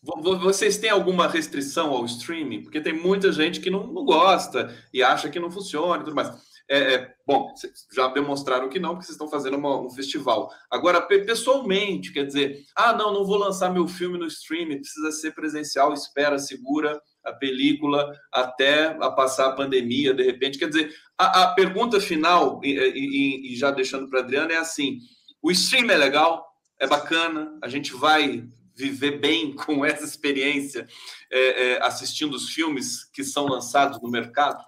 [0.02, 2.64] vocês têm alguma restrição ao streaming?
[2.64, 6.16] Porque tem muita gente que não, não gosta e acha que não funciona e tudo
[6.16, 6.32] mais.
[6.70, 7.52] É, é, bom,
[7.92, 10.52] já demonstraram que não, porque vocês estão fazendo uma, um festival.
[10.70, 15.32] Agora, pessoalmente, quer dizer, ah, não, não vou lançar meu filme no streaming, precisa ser
[15.32, 17.02] presencial, espera, segura.
[17.26, 20.60] a película até a passar a pandemia, de repente.
[20.60, 24.58] Quer dizer, a, a pergunta final, e, e, e já deixando para a Adriana, é
[24.58, 25.00] assim:
[25.42, 26.46] o stream é legal,
[26.80, 28.48] é bacana, a gente vai
[28.80, 30.88] viver bem com essa experiência
[31.32, 34.63] é, é, assistindo os filmes que são lançados no mercado?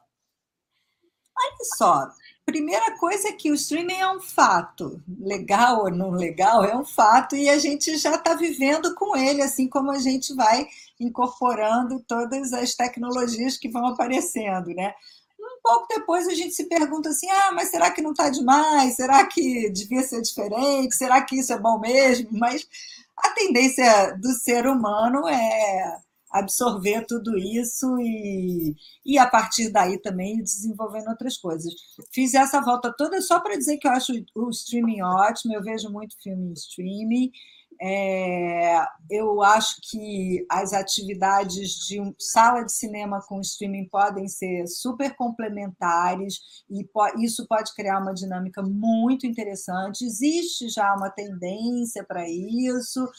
[1.37, 2.11] Olha só,
[2.45, 6.83] primeira coisa é que o streaming é um fato, legal ou não legal, é um
[6.83, 10.67] fato e a gente já está vivendo com ele, assim como a gente vai
[10.99, 14.93] incorporando todas as tecnologias que vão aparecendo, né?
[15.39, 18.95] Um pouco depois a gente se pergunta assim: ah, mas será que não está demais?
[18.95, 20.95] Será que devia ser diferente?
[20.95, 22.29] Será que isso é bom mesmo?
[22.31, 22.67] Mas
[23.17, 25.99] a tendência do ser humano é
[26.31, 28.73] absorver tudo isso e,
[29.05, 31.73] e a partir daí também desenvolvendo outras coisas.
[32.11, 35.89] Fiz essa volta toda só para dizer que eu acho o streaming ótimo, eu vejo
[35.89, 37.31] muito filme em streaming.
[37.83, 44.67] É, eu acho que as atividades de um, sala de cinema com streaming podem ser
[44.67, 50.05] super complementares e po, isso pode criar uma dinâmica muito interessante.
[50.05, 53.09] Existe já uma tendência para isso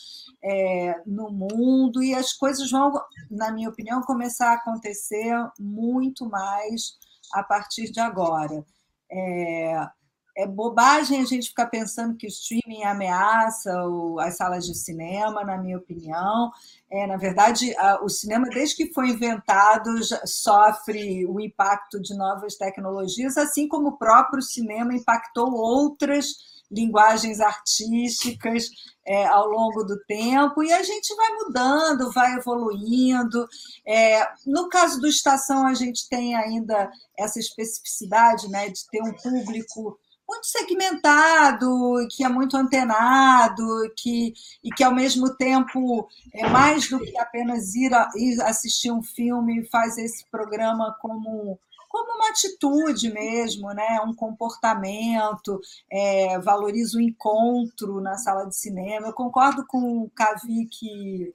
[0.44, 2.92] é, no mundo e as coisas vão,
[3.28, 6.96] na minha opinião, começar a acontecer muito mais
[7.32, 8.64] a partir de agora.
[9.10, 9.88] É,
[10.36, 13.72] é bobagem a gente ficar pensando que o streaming ameaça
[14.20, 16.50] as salas de cinema, na minha opinião.
[16.90, 19.90] É, na verdade, o cinema, desde que foi inventado,
[20.24, 28.70] sofre o impacto de novas tecnologias, assim como o próprio cinema impactou outras linguagens artísticas
[29.06, 33.46] é, ao longo do tempo, e a gente vai mudando, vai evoluindo.
[33.86, 39.12] É, no caso do Estação, a gente tem ainda essa especificidade né, de ter um
[39.12, 39.98] público
[40.32, 43.66] muito segmentado, que é muito antenado,
[43.96, 44.32] que,
[44.64, 49.02] e que ao mesmo tempo é mais do que apenas ir, a, ir assistir um
[49.02, 54.00] filme, faz esse programa como como uma atitude mesmo, né?
[54.00, 59.08] um comportamento, é, valoriza o encontro na sala de cinema.
[59.08, 61.34] Eu concordo com o Cavi que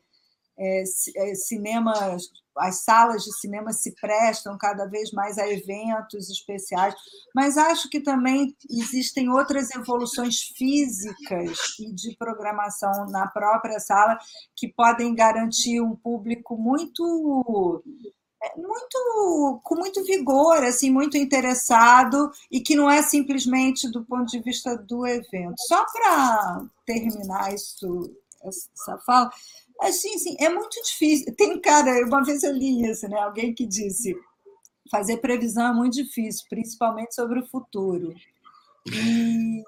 [0.58, 1.94] é, é, cinema,
[2.60, 6.96] as salas de cinema se prestam cada vez mais a eventos especiais,
[7.36, 14.18] mas acho que também existem outras evoluções físicas e de programação na própria sala
[14.56, 17.84] que podem garantir um público muito
[18.44, 24.26] é, muito com muito vigor, assim, muito interessado e que não é simplesmente do ponto
[24.26, 25.56] de vista do evento.
[25.68, 29.32] Só para terminar isso, essa fala,
[29.82, 31.36] Assim, sim, é muito difícil.
[31.36, 33.20] Tem cara, uma vez eu li isso, né?
[33.20, 34.16] Alguém que disse
[34.90, 38.14] fazer previsão é muito difícil, principalmente sobre o futuro.
[38.92, 39.64] E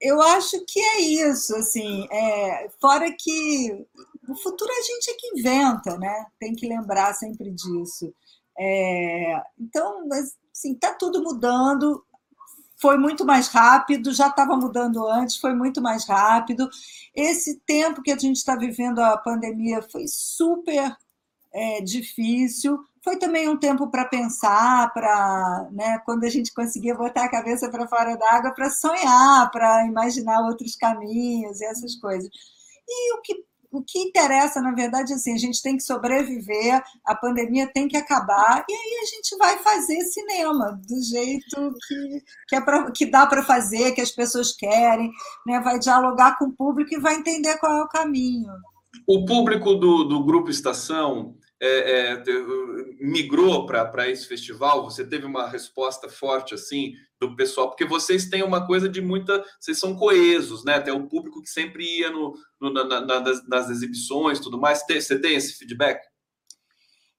[0.00, 3.86] eu acho que é isso, assim, é, fora que
[4.28, 6.26] o futuro a gente é que inventa, né?
[6.38, 8.12] Tem que lembrar sempre disso.
[8.58, 10.06] É, então,
[10.52, 12.04] assim, tá tudo mudando,
[12.86, 16.70] foi muito mais rápido, já estava mudando antes, foi muito mais rápido.
[17.12, 20.96] Esse tempo que a gente está vivendo a pandemia foi super
[21.52, 22.78] é, difícil.
[23.02, 27.68] Foi também um tempo para pensar, para né, quando a gente conseguia botar a cabeça
[27.68, 32.30] para fora d'água, para sonhar, para imaginar outros caminhos e essas coisas.
[32.88, 33.44] E o que
[33.76, 37.96] o que interessa, na verdade, assim, a gente tem que sobreviver, a pandemia tem que
[37.96, 43.06] acabar, e aí a gente vai fazer cinema do jeito que, que, é pra, que
[43.06, 45.10] dá para fazer, que as pessoas querem,
[45.46, 45.60] né?
[45.60, 48.52] vai dialogar com o público e vai entender qual é o caminho.
[49.06, 52.24] O público do, do Grupo Estação é, é,
[53.00, 54.84] migrou para esse festival?
[54.84, 57.68] Você teve uma resposta forte assim do pessoal?
[57.68, 59.44] Porque vocês têm uma coisa de muita.
[59.58, 60.74] Vocês são coesos, né?
[60.74, 64.84] Até o público que sempre ia no, no na, na, nas, nas exibições tudo mais.
[64.86, 66.00] Você tem esse feedback?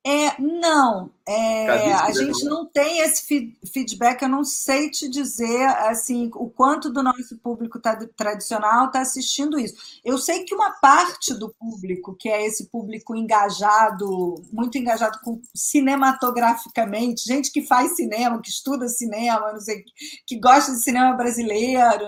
[0.10, 6.31] É, não, é, a gente não tem esse feedback, eu não sei te dizer assim
[6.36, 9.75] o quanto do nosso público tá, tradicional está assistindo isso.
[10.06, 15.42] Eu sei que uma parte do público, que é esse público engajado, muito engajado com,
[15.54, 19.84] cinematograficamente, gente que faz cinema, que estuda cinema, não sei,
[20.25, 22.06] que gosta de cinema brasileiro,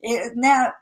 [0.00, 0.32] né?
[0.36, 0.72] né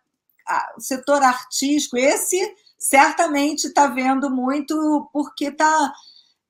[0.77, 5.93] o setor artístico, esse certamente está vendo muito porque está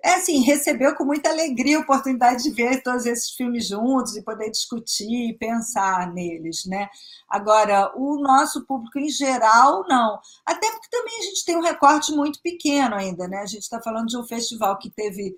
[0.02, 4.22] é assim, recebeu com muita alegria a oportunidade de ver todos esses filmes juntos e
[4.22, 6.88] poder discutir e pensar neles, né?
[7.28, 10.18] Agora, o nosso público em geral, não.
[10.46, 13.38] Até porque também a gente tem um recorte muito pequeno ainda, né?
[13.38, 15.36] A gente está falando de um festival que teve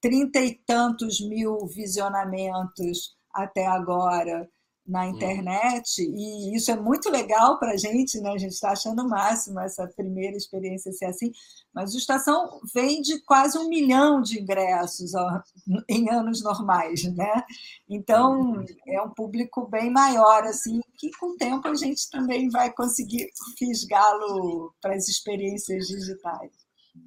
[0.00, 4.48] trinta e tantos mil visionamentos até agora
[4.90, 5.10] na uhum.
[5.10, 8.30] internet, e isso é muito legal para a gente, né?
[8.30, 11.30] a gente está achando o máximo essa primeira experiência ser assim,
[11.72, 15.40] mas o Estação vende quase um milhão de ingressos ó,
[15.88, 17.44] em anos normais, né?
[17.88, 18.64] Então uhum.
[18.88, 23.30] é um público bem maior, assim, que com o tempo a gente também vai conseguir
[23.56, 26.50] fisgá-lo para as experiências digitais.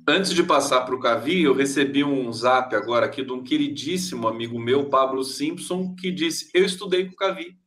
[0.07, 4.27] Antes de passar para o Cavi, eu recebi um zap agora aqui de um queridíssimo
[4.27, 7.57] amigo meu, Pablo Simpson, que disse: Eu estudei com o Cavi,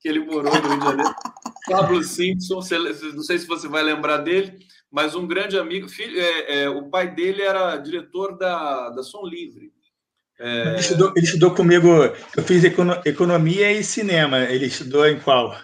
[0.00, 1.14] que ele morou no Rio de Janeiro.
[1.68, 2.60] Pablo Simpson,
[3.14, 4.58] não sei se você vai lembrar dele,
[4.90, 5.88] mas um grande amigo.
[5.88, 9.70] Filho, é, é, o pai dele era diretor da, da Som Livre.
[10.40, 10.68] É...
[10.68, 11.88] Ele, estudou, ele, estudou, comigo,
[12.36, 14.40] eu fiz economia e cinema.
[14.40, 15.54] Ele estudou em qual?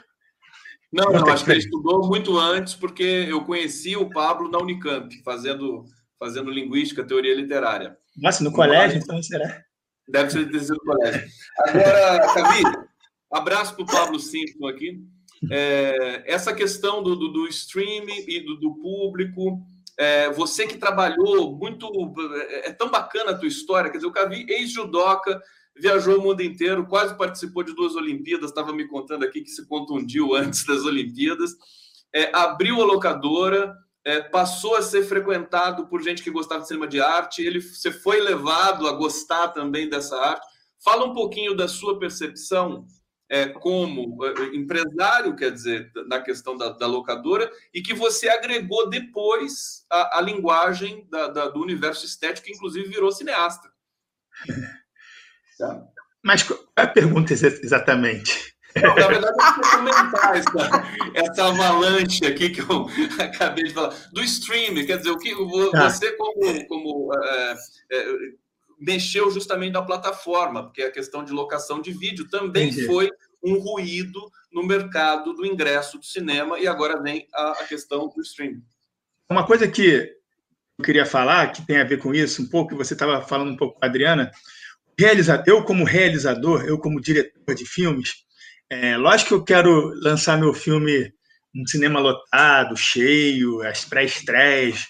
[0.92, 5.10] Não, não, acho que ele estudou muito antes, porque eu conheci o Pablo na Unicamp,
[5.24, 5.84] fazendo,
[6.18, 7.96] fazendo linguística, teoria literária.
[8.16, 9.62] Nossa, no colégio, então será?
[10.08, 11.26] Deve ser no colégio.
[11.58, 12.62] Agora, Cavi,
[13.30, 15.00] abraço para o Pablo Simpson aqui.
[15.50, 19.60] É, essa questão do, do, do streaming e do, do público,
[19.98, 21.88] é, você que trabalhou muito.
[22.48, 25.40] É, é tão bacana a tua história, quer dizer, o Cavi, ex-judoca,
[25.78, 29.66] viajou o mundo inteiro, quase participou de duas Olimpíadas, estava me contando aqui que se
[29.66, 31.52] contundiu antes das Olimpíadas,
[32.14, 33.74] é, abriu a locadora,
[34.04, 37.90] é, passou a ser frequentado por gente que gostava de cinema de arte, ele você
[37.90, 40.46] foi levado a gostar também dessa arte.
[40.82, 42.86] Fala um pouquinho da sua percepção
[43.28, 48.88] é, como é, empresário, quer dizer, na questão da, da, locadora, e que você agregou
[48.88, 53.70] depois a, a linguagem da, da, do universo estético, que inclusive virou cineasta.
[55.58, 55.82] Tá.
[56.22, 58.54] Mas qual é a pergunta exatamente?
[58.82, 62.86] Não, na verdade, eu vou comentar essa, essa avalanche aqui que eu
[63.18, 65.34] acabei de falar, do streaming, quer dizer, o que
[65.70, 65.88] tá.
[65.88, 67.54] você, como, como é,
[67.92, 68.06] é,
[68.78, 72.86] mexeu justamente na plataforma, porque a questão de locação de vídeo também Entendi.
[72.86, 73.10] foi
[73.42, 74.20] um ruído
[74.52, 78.62] no mercado do ingresso do cinema, e agora vem a, a questão do streaming.
[79.28, 80.12] Uma coisa que
[80.78, 83.50] eu queria falar, que tem a ver com isso, um pouco, que você estava falando
[83.50, 84.30] um pouco com a Adriana,
[84.98, 88.26] realizador, eu como realizador, eu como diretor de filmes,
[88.68, 91.12] é, lógico que eu quero lançar meu filme
[91.54, 94.84] no cinema lotado, cheio, as pré-estreias,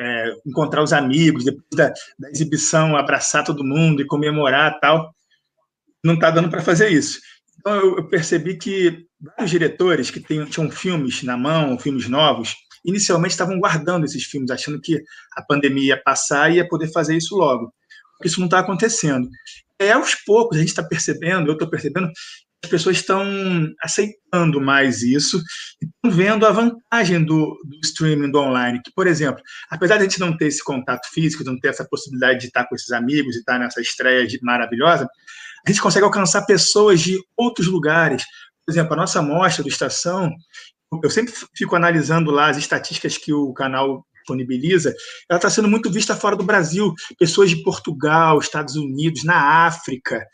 [0.00, 5.14] é, encontrar os amigos, depois da, da, exibição, abraçar todo mundo e comemorar tal.
[6.02, 7.20] Não está dando para fazer isso.
[7.58, 12.54] Então eu, eu, percebi que vários diretores que tinham, tinham filmes na mão, filmes novos,
[12.84, 15.02] inicialmente estavam guardando esses filmes, achando que
[15.36, 17.70] a pandemia ia passar e ia poder fazer isso logo
[18.26, 19.28] isso não está acontecendo.
[19.78, 22.10] É aos poucos, a gente está percebendo, eu estou percebendo,
[22.62, 23.24] as pessoas estão
[23.82, 25.42] aceitando mais isso
[25.82, 28.80] e estão vendo a vantagem do, do, streaming, do online.
[28.84, 31.84] Que, por exemplo, apesar de a gente não ter esse contato físico, não ter essa
[31.84, 35.08] possibilidade de estar com esses amigos, de estar nessa estreia maravilhosa,
[35.66, 38.24] a gente consegue alcançar pessoas de outros lugares.
[38.64, 40.30] Por exemplo, a nossa mostra do Estação,
[41.02, 44.94] eu sempre fico analisando lá as estatísticas que o canal disponibiliza,
[45.28, 46.92] ela está sendo muito vista fora do Brasil.
[47.18, 50.24] Pessoas de Portugal, Estados Unidos, na África,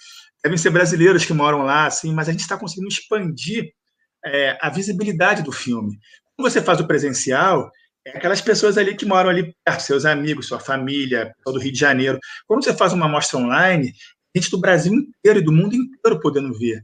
[0.47, 3.72] devem ser brasileiros que moram lá, assim, mas a gente está conseguindo expandir
[4.24, 5.99] é, a visibilidade do filme.
[6.36, 7.68] Quando você faz o presencial,
[8.07, 11.72] é aquelas pessoas ali que moram ali perto, seus amigos, sua família, todo o Rio
[11.72, 12.20] de Janeiro.
[12.47, 13.92] Quando você faz uma mostra online,
[14.36, 16.80] gente do Brasil inteiro e do mundo inteiro podendo ver.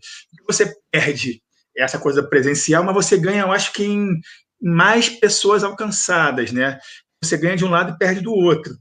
[0.49, 1.41] Você perde
[1.77, 4.21] essa coisa presencial, mas você ganha, eu acho que em,
[4.61, 6.81] mais pessoas alcançadas, né?
[7.23, 8.77] Você ganha de um lado e perde do outro.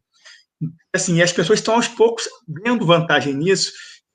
[0.91, 2.27] Assim, e as pessoas estão aos poucos
[2.63, 3.71] vendo vantagem nisso,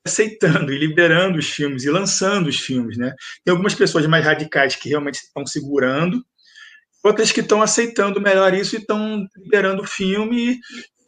[0.07, 3.15] aceitando e liberando os filmes e lançando os filmes, né?
[3.45, 6.25] Tem algumas pessoas mais radicais que realmente estão segurando,
[7.05, 10.59] outras que estão aceitando melhor isso e estão liberando o filme.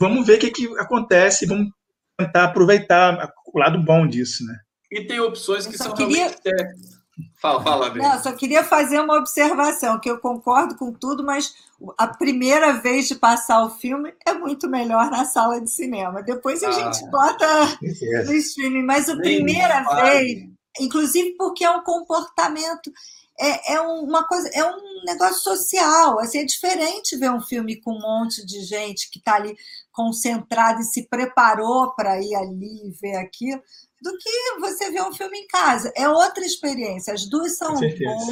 [0.00, 1.68] Vamos ver o que, que acontece, vamos
[2.16, 4.56] tentar aproveitar o lado bom disso, né?
[4.90, 6.16] E tem opções que são queria...
[6.16, 6.97] realmente
[7.40, 11.54] Fala, fala, Não, só queria fazer uma observação, que eu concordo com tudo, mas
[11.96, 16.22] a primeira vez de passar o filme é muito melhor na sala de cinema.
[16.22, 17.46] Depois a ah, gente bota
[17.82, 18.24] é.
[18.24, 20.48] no streaming, mas a primeira vez,
[20.80, 22.92] inclusive porque é um comportamento,
[23.38, 26.18] é, é uma coisa, é um negócio social.
[26.18, 29.56] Assim, é diferente ver um filme com um monte de gente que está ali
[29.92, 33.62] concentrada e se preparou para ir ali ver aquilo
[34.00, 35.92] do que você ver um filme em casa.
[35.96, 37.12] É outra experiência.
[37.12, 37.74] As duas são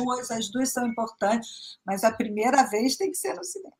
[0.04, 3.74] boas, as duas são importantes, mas a primeira vez tem que ser no cinema.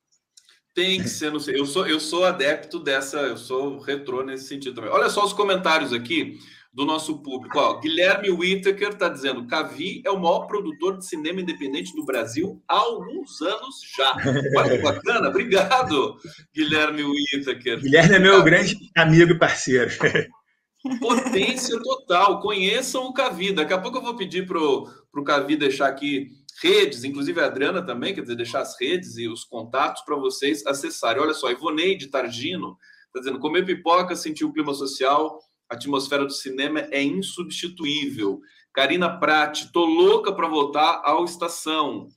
[0.74, 1.62] Tem que ser no cinema.
[1.62, 4.90] Eu sou, eu sou adepto dessa, eu sou retrô nesse sentido também.
[4.90, 6.38] Olha só os comentários aqui
[6.76, 7.58] do nosso público.
[7.58, 12.62] Ó, Guilherme Whittaker está dizendo: Cavi é o maior produtor de cinema independente do Brasil
[12.68, 14.14] há alguns anos já.
[14.54, 16.18] Olha que bacana, obrigado,
[16.54, 17.80] Guilherme Whittaker.
[17.80, 19.90] Guilherme é meu grande amigo e parceiro.
[21.00, 22.40] Potência total.
[22.40, 23.52] Conheçam o Cavi.
[23.52, 26.28] Daqui a pouco eu vou pedir para o Cavi deixar aqui
[26.62, 30.66] redes, inclusive a Adriana também, quer dizer, deixar as redes e os contatos para vocês
[30.66, 31.22] acessarem.
[31.22, 32.76] Olha só, Ivoneide Targino
[33.06, 35.38] está dizendo: comer pipoca, sentir o clima social,
[35.70, 38.40] a atmosfera do cinema é insubstituível.
[38.72, 42.08] Karina Prati, tô louca para voltar ao Estação.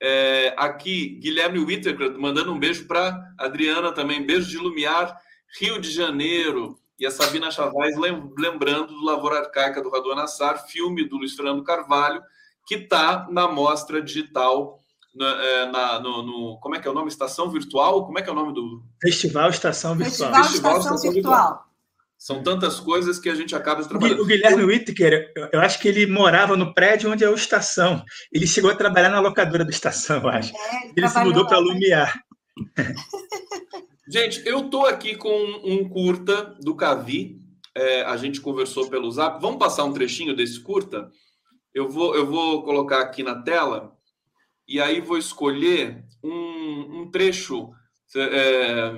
[0.00, 5.18] É, aqui, Guilherme Whittaker mandando um beijo para Adriana também, beijo de Lumiar,
[5.58, 6.78] Rio de Janeiro.
[6.98, 7.94] E a Sabina Chavaz
[8.38, 12.22] lembrando do Lavoura Arcaica do Radon Nassar, filme do Luiz Fernando Carvalho,
[12.66, 14.80] que está na mostra digital,
[15.14, 17.08] na, é, na no, no, Como é que é o nome?
[17.08, 18.06] Estação Virtual?
[18.06, 18.82] Como é que é o nome do.
[19.00, 20.32] Festival Estação Virtual.
[20.32, 21.34] Festival, Festival Estação, Estação Virtual.
[21.34, 21.66] Virtual.
[22.18, 24.22] São tantas coisas que a gente acaba trabalhando.
[24.22, 28.02] O Guilherme Whittaker, eu acho que ele morava no prédio onde é o Estação.
[28.32, 30.56] Ele chegou a trabalhar na locadora do Estação, eu acho.
[30.56, 32.18] É, ele, ele se mudou para Lumiar.
[34.08, 35.28] Gente, eu estou aqui com
[35.64, 37.40] um curta do Cavi.
[37.74, 39.40] É, a gente conversou pelo Zap.
[39.40, 41.10] Vamos passar um trechinho desse curta?
[41.74, 43.96] Eu vou, eu vou colocar aqui na tela
[44.66, 47.70] e aí vou escolher um, um trecho,
[48.16, 48.92] é,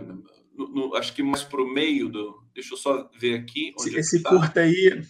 [0.56, 2.46] no, no, acho que mais para o meio do.
[2.54, 3.74] Deixa eu só ver aqui.
[3.96, 4.30] Esse tá.
[4.30, 5.02] curta aí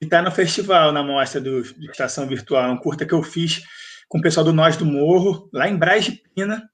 [0.00, 2.64] está no festival, na mostra do, do Estação Virtual.
[2.64, 3.62] É um curta que eu fiz
[4.08, 6.69] com o pessoal do Nós do Morro, lá em Braz de Pina,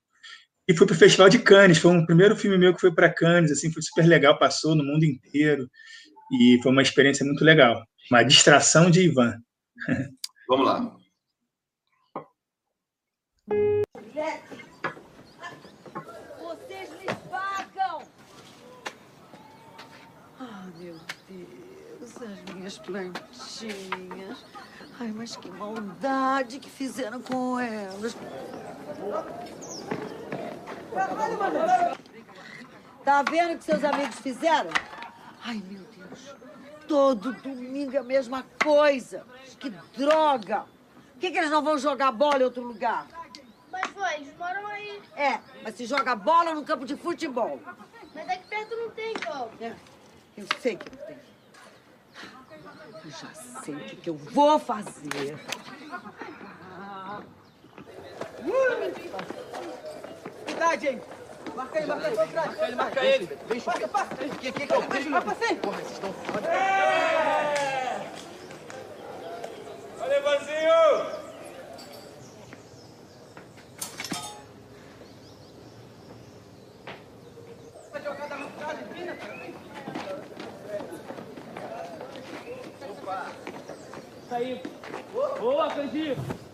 [0.69, 1.79] e fui para o Festival de Cannes.
[1.79, 4.85] Foi um primeiro filme meu que foi para Cannes, assim, foi super legal, passou no
[4.85, 5.69] mundo inteiro
[6.33, 7.85] e foi uma experiência muito legal.
[8.11, 9.37] Uma distração de Ivan.
[10.49, 10.97] Vamos lá.
[16.39, 18.03] Vocês me pagam!
[20.39, 20.97] Ah, meu
[21.29, 24.45] Deus, as minhas plantinhas.
[24.99, 28.17] Ai, mas que maldade que fizeram com elas.
[33.05, 34.71] Tá vendo o que seus amigos fizeram?
[35.45, 36.35] Ai, meu Deus.
[36.89, 39.25] Todo domingo é a mesma coisa.
[39.61, 40.65] Que droga.
[41.13, 43.07] Por que, que eles não vão jogar bola em outro lugar?
[43.71, 45.03] Mas, vó, eles moram aí.
[45.15, 47.61] É, mas se joga bola no campo de futebol.
[48.15, 49.49] Mas aqui perto não tem, vó.
[49.61, 49.75] É,
[50.37, 51.17] eu sei que não tem.
[53.05, 55.39] Eu já sei o que, que eu vou fazer.
[60.57, 61.03] Cuidado, hein?
[61.55, 63.39] Marca ele, marca ele, marca ele, marca ele.
[63.47, 64.15] Deixa, passa, passa.
[64.15, 64.87] Aqui, aqui, aqui.
[64.89, 65.57] Deixa, vai, passa aí.
[65.57, 66.49] Porra, vocês estão foda.
[70.01, 71.27] Olha, vazio!
[84.31, 84.63] Tá aí.
[85.39, 86.46] Boa, Cantinho.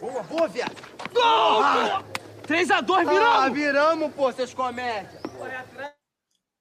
[0.00, 0.76] Boa, boa, viado.
[1.12, 1.22] Gol!
[1.62, 2.04] Ah,
[2.46, 3.22] 3x2, viramos!
[3.22, 5.22] Ah, viramos, pô, seus comédias.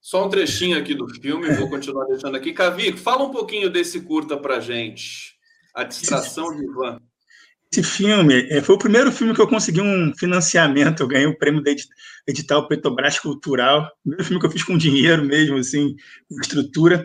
[0.02, 2.54] Só um trechinho aqui do filme, vou continuar deixando aqui.
[2.54, 5.36] Cavi, fala um pouquinho desse curta pra gente.
[5.74, 7.00] A distração de Ivan.
[7.72, 11.02] Esse filme é, foi o primeiro filme que eu consegui um financiamento.
[11.02, 11.72] Eu ganhei o prêmio da
[12.28, 13.82] edital Petrobras Cultural.
[13.82, 15.96] O primeiro filme que eu fiz com dinheiro mesmo, assim,
[16.30, 17.04] com estrutura.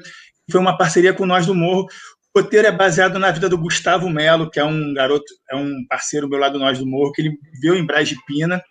[0.51, 1.87] Foi uma parceria com Nós do Morro.
[2.35, 5.85] O roteiro é baseado na vida do Gustavo Melo, que é um garoto, é um
[5.89, 8.63] parceiro meu lá do Nós do Morro, que ele viveu em Brás de Pina.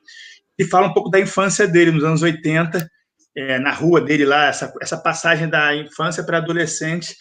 [0.57, 2.89] E fala um pouco da infância dele, nos anos 80,
[3.35, 7.15] é, na rua dele lá, essa, essa passagem da infância para adolescente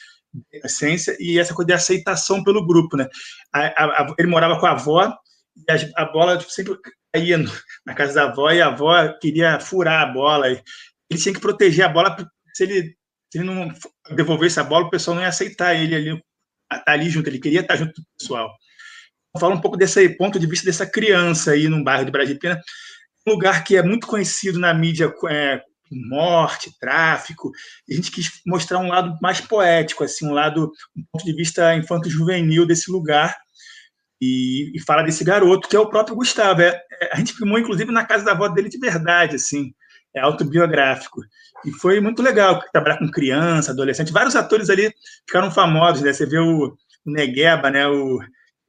[0.52, 3.08] essência e essa coisa de aceitação pelo grupo, né?
[3.52, 5.14] A, a, a, ele morava com a avó
[5.56, 6.76] e a, bola sempre
[7.12, 7.50] caía no,
[7.86, 10.48] na casa da avó e a avó queria furar a bola.
[10.48, 10.62] ele
[11.20, 12.16] tinha que proteger a bola,
[12.54, 12.96] se ele,
[13.30, 13.72] se ele não
[14.14, 16.22] devolvesse a bola, o pessoal não ia aceitar ele ali,
[16.68, 18.54] tá ali junto, ele queria estar junto com o pessoal.
[19.38, 22.60] Fala um pouco desse ponto de vista dessa criança aí no bairro de Brasília,
[23.26, 25.60] um lugar que é muito conhecido na mídia é,
[25.90, 27.50] morte, tráfico.
[27.88, 31.74] A gente quis mostrar um lado mais poético, assim, um lado, um ponto de vista
[31.74, 33.36] infanto-juvenil desse lugar.
[34.20, 36.60] E, e, fala desse garoto, que é o próprio Gustavo.
[36.60, 39.72] É, é, a gente filmou, inclusive, na casa da avó dele de verdade, assim.
[40.14, 41.20] É autobiográfico.
[41.64, 44.12] E foi muito legal trabalhar com criança, adolescente.
[44.12, 44.92] Vários atores ali
[45.26, 46.12] ficaram famosos, né?
[46.12, 47.86] Você vê o, o Negueba, né?
[47.86, 48.18] O,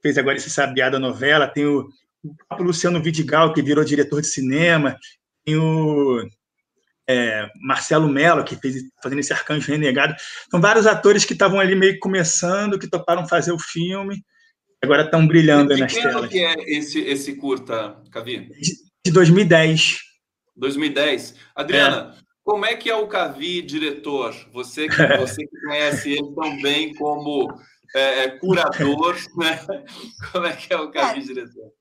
[0.02, 1.46] fez agora esse Sabiá da novela.
[1.46, 1.88] Tem o,
[2.58, 4.96] o Luciano Vidigal, que virou diretor de cinema.
[5.44, 6.22] Tem o
[7.08, 10.14] é, Marcelo Mello, que fez fazendo esse arcanjo renegado.
[10.50, 14.22] São vários atores que estavam ali meio começando, que toparam fazer o filme,
[14.82, 16.30] agora estão brilhando e nas que telas.
[16.30, 18.48] que é esse, esse curta, Cavi?
[19.04, 20.09] De 2010.
[20.60, 21.34] 2010.
[21.56, 22.22] Adriana, é.
[22.44, 24.34] como é que é o Cavi diretor?
[24.52, 27.52] Você que, você que conhece ele tão bem como
[27.94, 29.58] é, é curador, né?
[30.30, 31.24] Como é que é o Cavi é.
[31.24, 31.72] diretor?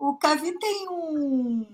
[0.00, 1.66] o Cavi tem um,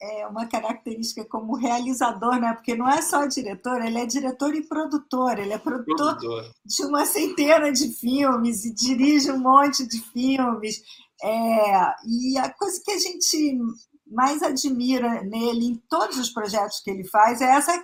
[0.00, 2.54] é, uma característica como realizador, né?
[2.54, 5.38] Porque não é só diretor, ele é diretor e produtor.
[5.38, 6.50] Ele é produtor, produtor.
[6.64, 10.80] de uma centena de filmes e dirige um monte de filmes.
[11.22, 13.58] É, e a coisa que a gente
[14.06, 17.82] mais admira nele, em todos os projetos que ele faz, é essa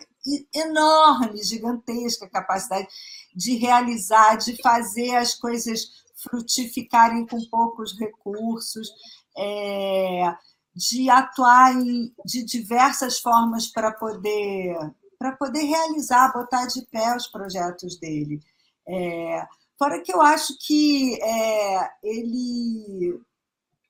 [0.54, 2.86] enorme, gigantesca capacidade
[3.34, 8.88] de realizar, de fazer as coisas frutificarem com poucos recursos,
[9.36, 10.34] é,
[10.74, 14.76] de atuar em, de diversas formas para poder
[15.18, 18.40] para poder realizar, botar de pé os projetos dele.
[18.88, 19.46] É,
[19.78, 23.20] fora que eu acho que é, ele,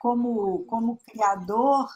[0.03, 1.89] como, como criador,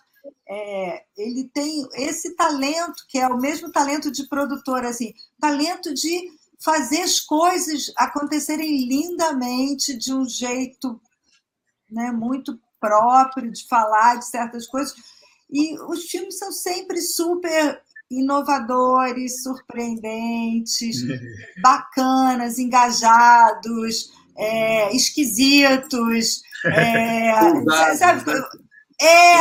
[0.48, 6.30] é, ele tem esse talento, que é o mesmo talento de produtor, assim, talento de
[6.62, 11.00] fazer as coisas acontecerem lindamente, de um jeito
[11.90, 14.94] né, muito próprio, de falar de certas coisas.
[15.50, 20.98] E os filmes são sempre super inovadores, surpreendentes,
[21.60, 26.42] bacanas, engajados, é, esquisitos.
[26.64, 27.32] É,
[27.96, 28.22] sabe,
[29.00, 29.36] é,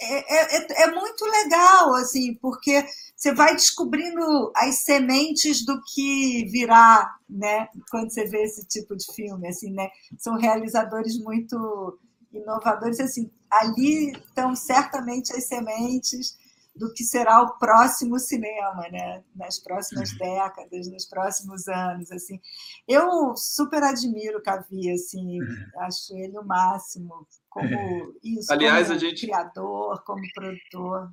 [0.00, 2.84] é, é, é, muito legal, assim, porque
[3.16, 7.68] você vai descobrindo as sementes do que virá, né?
[7.90, 9.88] Quando você vê esse tipo de filme, assim, né?
[10.18, 11.98] São realizadores muito
[12.32, 16.36] inovadores, assim, ali estão certamente as sementes
[16.76, 19.24] do que será o próximo cinema, né?
[19.34, 20.18] Nas próximas uhum.
[20.18, 22.40] décadas, nos próximos anos, assim.
[22.86, 25.66] Eu super admiro o Cavi, assim, uhum.
[25.78, 28.06] acho ele o máximo como é.
[28.22, 31.10] isso, Aliás, como a gente criador, como produtor.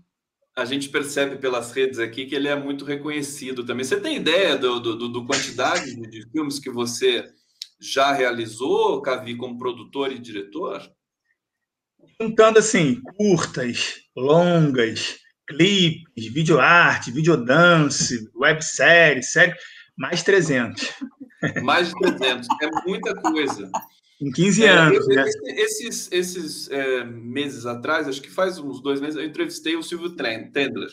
[0.55, 3.85] A gente percebe pelas redes aqui que ele é muito reconhecido também.
[3.85, 7.25] Você tem ideia do, do, do quantidade de filmes que você
[7.79, 10.81] já realizou, Cavi, como produtor e diretor?
[12.21, 15.17] Juntando assim, curtas, longas,
[15.47, 19.53] clipes, videoarte, videodance, websérie, série,
[19.97, 20.93] mais 300.
[21.61, 23.69] Mais de 300, é muita coisa.
[24.21, 25.25] Em 15 é, anos, eu, né?
[25.47, 30.15] Esses, esses é, meses atrás, acho que faz uns dois meses, eu entrevistei o Silvio
[30.15, 30.89] Tendler.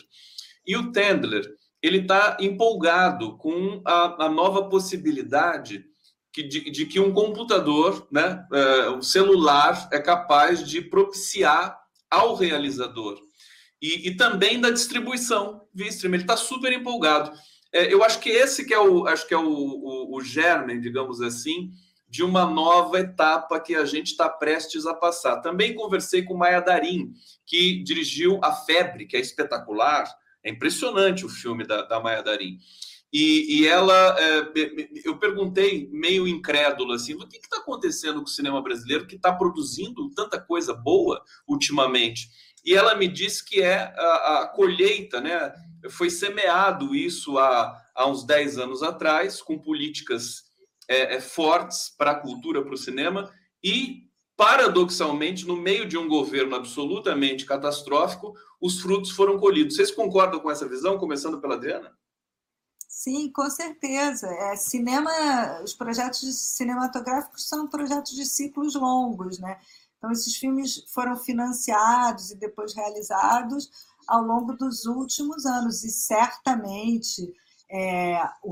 [0.67, 1.47] E o Tendler,
[1.81, 5.85] ele está empolgado com a, a nova possibilidade
[6.33, 11.77] que, de, de, que um computador, né, é, um celular, é capaz de propiciar
[12.09, 13.17] ao realizador.
[13.81, 16.13] E, e também da distribuição via stream.
[16.13, 17.31] Ele está super empolgado.
[17.73, 20.79] É, eu acho que esse que é o, acho que é o, o, o germen,
[20.79, 21.71] digamos assim,
[22.11, 25.39] de uma nova etapa que a gente está prestes a passar.
[25.39, 27.13] Também conversei com Maia Darim,
[27.45, 30.03] que dirigiu A Febre, que é espetacular,
[30.43, 32.57] é impressionante o filme da, da Maia Darim.
[33.13, 34.51] E, e ela, é,
[35.03, 39.33] eu perguntei meio incrédulo assim, o que está acontecendo com o cinema brasileiro que está
[39.33, 42.29] produzindo tanta coisa boa ultimamente?
[42.63, 45.53] E ela me disse que é a, a colheita, né?
[45.89, 50.43] Foi semeado isso há, há uns 10 anos atrás, com políticas
[50.87, 53.33] é, é, fortes para a cultura, para o cinema,
[53.63, 54.03] e,
[54.37, 59.75] paradoxalmente, no meio de um governo absolutamente catastrófico, os frutos foram colhidos.
[59.75, 61.91] Vocês concordam com essa visão, começando pela Adriana?
[62.87, 64.27] Sim, com certeza.
[64.27, 65.11] É, cinema,
[65.63, 69.59] os projetos cinematográficos são projetos de ciclos longos, né?
[70.01, 73.69] Então, esses filmes foram financiados e depois realizados
[74.07, 77.31] ao longo dos últimos anos, e certamente
[77.69, 78.51] é, o,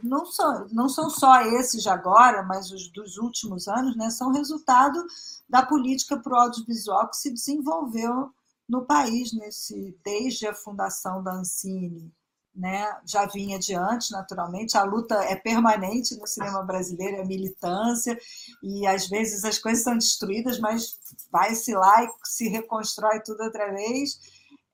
[0.00, 4.30] não, são, não são só esses de agora, mas os dos últimos anos, né, são
[4.30, 5.04] resultado
[5.48, 8.32] da política para o audiovisual que se desenvolveu
[8.68, 12.14] no país nesse, desde a fundação da Ancine.
[12.54, 12.84] Né?
[13.06, 18.18] Já vinha adiante, naturalmente, a luta é permanente no cinema brasileiro, é militância,
[18.62, 20.98] e às vezes as coisas são destruídas, mas
[21.30, 24.18] vai-se lá e se reconstrói tudo outra vez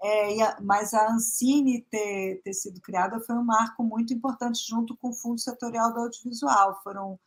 [0.02, 4.96] é, a, mas a Ancine ter, ter sido criada foi um marco muito importante junto
[4.96, 6.80] com o Fundo Setorial do Audiovisual.
[6.82, 7.18] Foram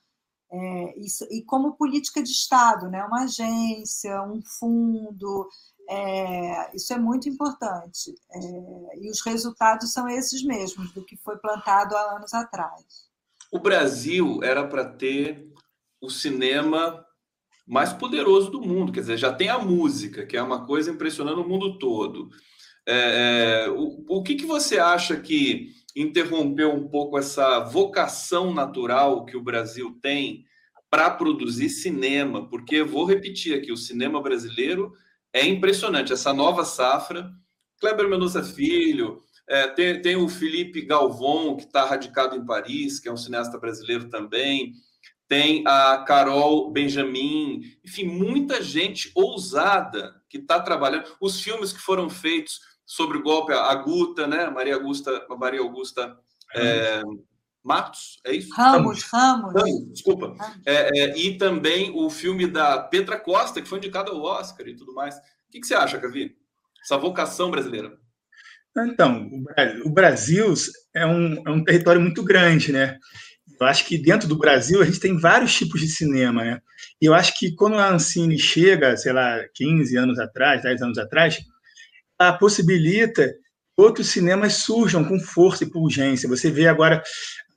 [0.52, 3.04] é, isso, e como política de Estado, né?
[3.06, 5.48] uma agência, um fundo,
[5.90, 8.14] é, isso é muito importante.
[8.32, 13.10] É, e os resultados são esses mesmos, do que foi plantado há anos atrás.
[13.52, 15.48] O Brasil era para ter
[16.00, 17.04] o cinema
[17.66, 21.42] mais poderoso do mundo, quer dizer, já tem a música, que é uma coisa impressionando
[21.42, 22.30] o mundo todo.
[22.88, 29.26] É, é, o, o que, que você acha que interrompeu um pouco essa vocação natural
[29.26, 30.46] que o Brasil tem
[30.90, 32.48] para produzir cinema?
[32.48, 34.94] Porque, vou repetir aqui, o cinema brasileiro
[35.34, 36.14] é impressionante.
[36.14, 37.32] Essa nova safra,
[37.80, 43.10] Kleber Mendonça Filho, é, tem, tem o Felipe Galvão, que está radicado em Paris, que
[43.10, 44.74] é um cineasta brasileiro também.
[45.28, 51.06] tem a Carol Benjamin, enfim, muita gente ousada que está trabalhando.
[51.22, 54.50] Os filmes que foram feitos sobre o golpe, a Guta, né?
[54.50, 56.18] Maria Augusta, Maria Augusta
[56.56, 57.02] é,
[57.64, 58.54] Matos, é isso?
[58.54, 59.54] Ramos, Ramos.
[59.54, 60.36] Ramos desculpa.
[60.66, 64.76] É, é, e também o filme da Petra Costa, que foi indicado ao Oscar e
[64.76, 65.16] tudo mais.
[65.16, 66.36] O que, que você acha, Cavi?
[66.82, 67.98] Essa vocação brasileira?
[68.78, 69.30] Então,
[69.84, 70.54] o Brasil
[70.96, 72.98] é um, é um território muito grande, né?
[73.60, 76.60] Eu acho que dentro do Brasil a gente tem vários tipos de cinema, né?
[77.02, 80.98] E eu acho que quando a Ancine chega, sei lá, 15 anos atrás, 10 anos
[80.98, 81.40] atrás,
[82.20, 86.30] ela possibilita que outros cinemas surjam com força e com urgência.
[86.30, 87.02] Você vê agora,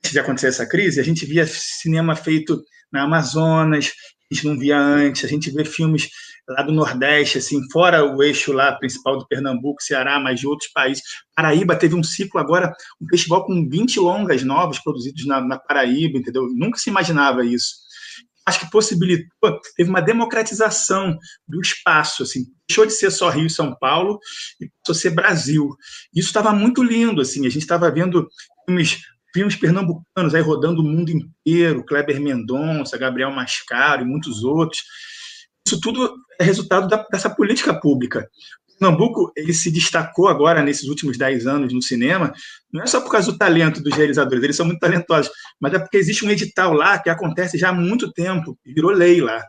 [0.03, 3.93] antes de acontecer essa crise, a gente via cinema feito na Amazonas,
[4.31, 6.09] a gente não via antes, a gente vê filmes
[6.49, 10.71] lá do Nordeste, assim, fora o eixo lá principal do Pernambuco, Ceará, mas de outros
[10.73, 11.03] países.
[11.37, 16.19] Paraíba teve um ciclo agora, um festival com 20 longas novas produzidos na, na Paraíba,
[16.19, 16.49] entendeu?
[16.53, 17.83] Nunca se imaginava isso.
[18.45, 23.51] Acho que possibilitou, teve uma democratização do espaço, assim, deixou de ser só Rio e
[23.51, 24.19] São Paulo
[24.61, 25.69] e passou a ser Brasil.
[26.13, 28.27] Isso estava muito lindo, assim, a gente estava vendo
[28.67, 28.99] filmes
[29.33, 34.83] filmes pernambucanos aí rodando o mundo inteiro, Kleber Mendonça, Gabriel Mascaro e muitos outros.
[35.67, 38.29] Isso tudo é resultado da, dessa política pública.
[38.69, 42.33] O Pernambuco ele se destacou agora, nesses últimos dez anos, no cinema,
[42.73, 45.31] não é só por causa do talento dos realizadores, eles são muito talentosos,
[45.61, 49.21] mas é porque existe um edital lá que acontece já há muito tempo, virou lei
[49.21, 49.43] lá.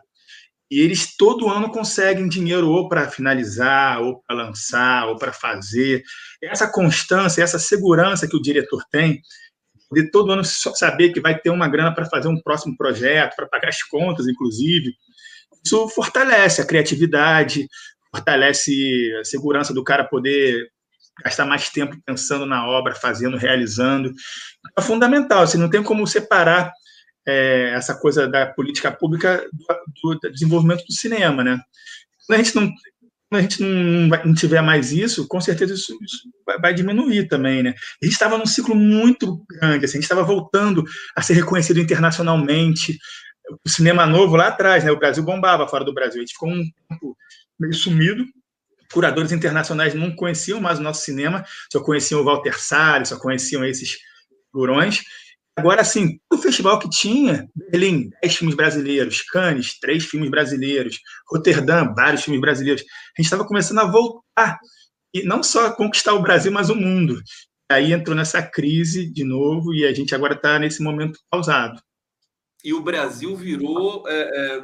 [0.70, 6.02] E eles todo ano conseguem dinheiro ou para finalizar, ou para lançar, ou para fazer.
[6.42, 9.20] Essa constância, essa segurança que o diretor tem,
[9.94, 13.46] de todo ano saber que vai ter uma grana para fazer um próximo projeto, para
[13.46, 14.92] pagar as contas, inclusive,
[15.64, 17.66] isso fortalece a criatividade,
[18.10, 18.72] fortalece
[19.20, 20.68] a segurança do cara poder
[21.24, 24.12] gastar mais tempo pensando na obra, fazendo, realizando.
[24.76, 26.72] É fundamental, assim, não tem como separar
[27.26, 29.46] é, essa coisa da política pública
[30.02, 31.58] do, do, desenvolvimento do cinema, né?
[32.30, 32.70] A gente não,
[33.32, 37.62] a gente não, não tiver mais isso, com certeza isso, isso vai, vai, diminuir também,
[37.62, 37.74] né?
[38.00, 40.84] A gente estava num ciclo muito grande, assim, a gente estava voltando
[41.16, 42.96] a ser reconhecido internacionalmente,
[43.64, 44.90] o cinema novo lá atrás, né?
[44.90, 46.18] O Brasil bombava fora do Brasil.
[46.18, 47.16] A gente ficou um tempo
[47.58, 48.24] meio sumido.
[48.92, 53.64] Curadores internacionais não conheciam mais o nosso cinema, só conheciam o Walter Salles, só conheciam
[53.64, 53.96] esses
[54.46, 55.02] figurões.
[55.56, 60.98] Agora, assim, o festival que tinha, Berlim, 10 filmes brasileiros, Cannes, três filmes brasileiros,
[61.30, 62.82] Roterdã, vários filmes brasileiros.
[62.82, 64.58] A gente estava começando a voltar,
[65.14, 67.22] e não só conquistar o Brasil, mas o mundo.
[67.70, 71.80] Aí entrou nessa crise de novo e a gente agora está nesse momento pausado
[72.64, 74.08] e o Brasil virou.
[74.08, 74.62] É, é,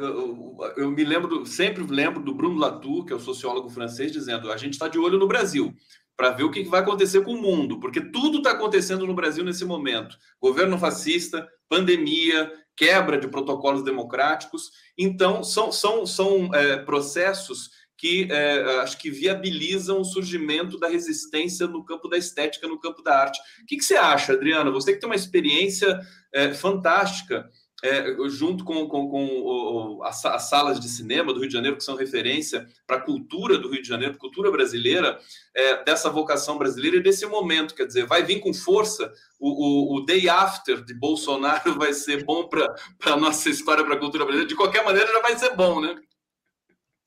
[0.78, 4.56] eu me lembro, sempre lembro do Bruno Latour, que é o sociólogo francês, dizendo: a
[4.56, 5.74] gente está de olho no Brasil
[6.20, 9.42] para ver o que vai acontecer com o mundo, porque tudo está acontecendo no Brasil
[9.42, 14.70] nesse momento: governo fascista, pandemia, quebra de protocolos democráticos.
[14.98, 21.66] Então, são, são, são é, processos que é, acho que viabilizam o surgimento da resistência
[21.66, 23.40] no campo da estética, no campo da arte.
[23.62, 24.70] O que, que você acha, Adriana?
[24.70, 25.98] Você que tem uma experiência
[26.34, 27.48] é, fantástica
[27.82, 31.76] é, junto com, com, com o, as, as, salas de cinema do Rio de Janeiro,
[31.76, 35.18] que são referência para a cultura do Rio de Janeiro, cultura brasileira,
[35.54, 37.74] é, dessa vocação brasileira e desse momento.
[37.74, 39.12] Quer dizer, vai vir com força.
[39.38, 42.66] O, o, o day after de Bolsonaro vai ser bom para
[43.06, 44.48] a nossa história, para a cultura brasileira.
[44.48, 45.96] De qualquer maneira, já vai ser bom, né?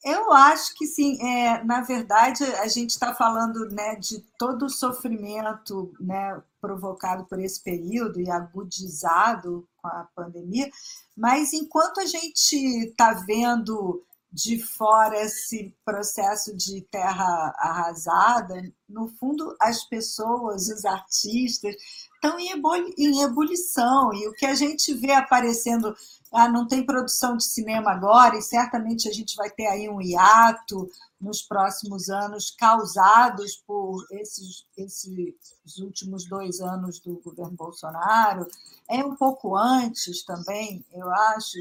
[0.04, 1.18] Eu acho que sim.
[1.26, 7.40] É, na verdade, a gente está falando né, de todo o sofrimento né, provocado por
[7.40, 10.70] esse período e agudizado com a pandemia,
[11.16, 12.56] mas enquanto a gente
[12.88, 14.02] está vendo
[14.34, 21.76] de fora esse processo de terra arrasada, no fundo, as pessoas, os artistas,
[22.16, 24.12] estão em ebulição.
[24.12, 25.96] E o que a gente vê aparecendo
[26.32, 30.02] ah, não tem produção de cinema agora, e certamente a gente vai ter aí um
[30.02, 30.90] hiato
[31.22, 38.48] nos próximos anos, causados por esses, esses últimos dois anos do governo Bolsonaro.
[38.90, 41.60] É um pouco antes também, eu acho.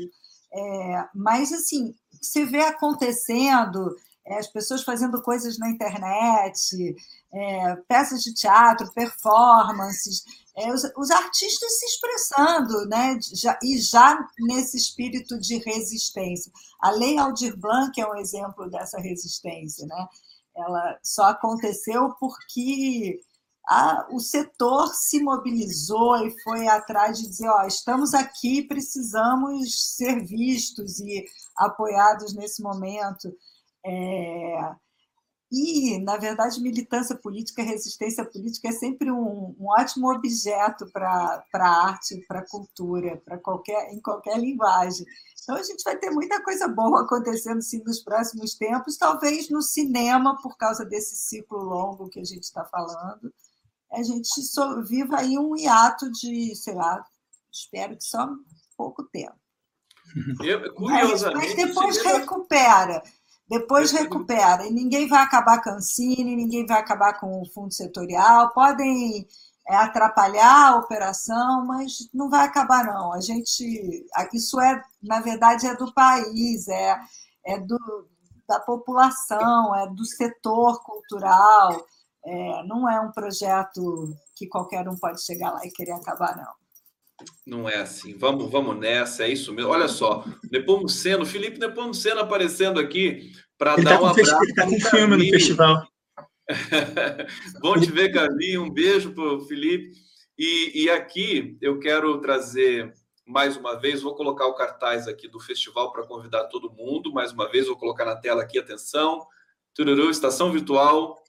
[0.54, 6.94] É, mas, assim, você vê acontecendo, é, as pessoas fazendo coisas na internet,
[7.32, 10.24] é, peças de teatro, performances
[10.56, 13.18] é, os, os, artistas se expressando, né?
[13.32, 16.52] Já, e já nesse espírito de resistência.
[16.78, 20.08] A Lei Aldir Blanc é um exemplo dessa resistência, né?
[20.54, 23.18] Ela só aconteceu porque
[23.68, 30.24] a, o setor se mobilizou e foi atrás de dizer: ó, estamos aqui, precisamos ser
[30.24, 31.24] vistos e
[31.56, 33.32] apoiados nesse momento.
[33.84, 34.74] É,
[35.54, 41.86] E, na verdade, militância política, resistência política é sempre um, um ótimo objeto para a
[41.88, 45.04] arte, para a cultura, para qualquer, em qualquer linguagem.
[45.42, 49.60] Então, a gente vai ter muita coisa boa acontecendo sim, nos próximos tempos, talvez no
[49.60, 53.30] cinema, por causa desse ciclo longo que a gente está falando.
[53.92, 57.04] A gente só, viva aí um hiato de, sei lá,
[57.52, 58.28] espero que só
[58.76, 59.36] pouco tempo.
[60.42, 63.02] Eu, curiosamente, mas, mas depois recupera.
[63.48, 64.66] Depois recupera.
[64.66, 68.50] E ninguém vai acabar com a Ancine, ninguém vai acabar com o fundo setorial.
[68.50, 69.28] Podem
[69.68, 73.12] é, atrapalhar a operação, mas não vai acabar, não.
[73.12, 74.06] A gente.
[74.32, 76.98] Isso é, na verdade, é do país, é,
[77.44, 78.08] é do,
[78.48, 81.86] da população, é do setor cultural.
[82.24, 86.62] É, não é um projeto que qualquer um pode chegar lá e querer acabar, não.
[87.46, 88.16] Não é assim.
[88.16, 89.70] Vamos, vamos nessa, é isso mesmo.
[89.70, 94.42] Olha só, Nepomuceno, Felipe Nepomuceno aparecendo aqui para dar tá um abraço.
[94.42, 95.86] Ele está com filme no festival.
[97.60, 98.58] Bom te ver, Gabi.
[98.58, 99.92] Um beijo para o Felipe.
[100.38, 102.92] E, e aqui eu quero trazer
[103.24, 107.12] mais uma vez, vou colocar o cartaz aqui do festival para convidar todo mundo.
[107.12, 109.26] Mais uma vez, vou colocar na tela aqui, atenção.
[109.74, 111.21] Tururu, estação virtual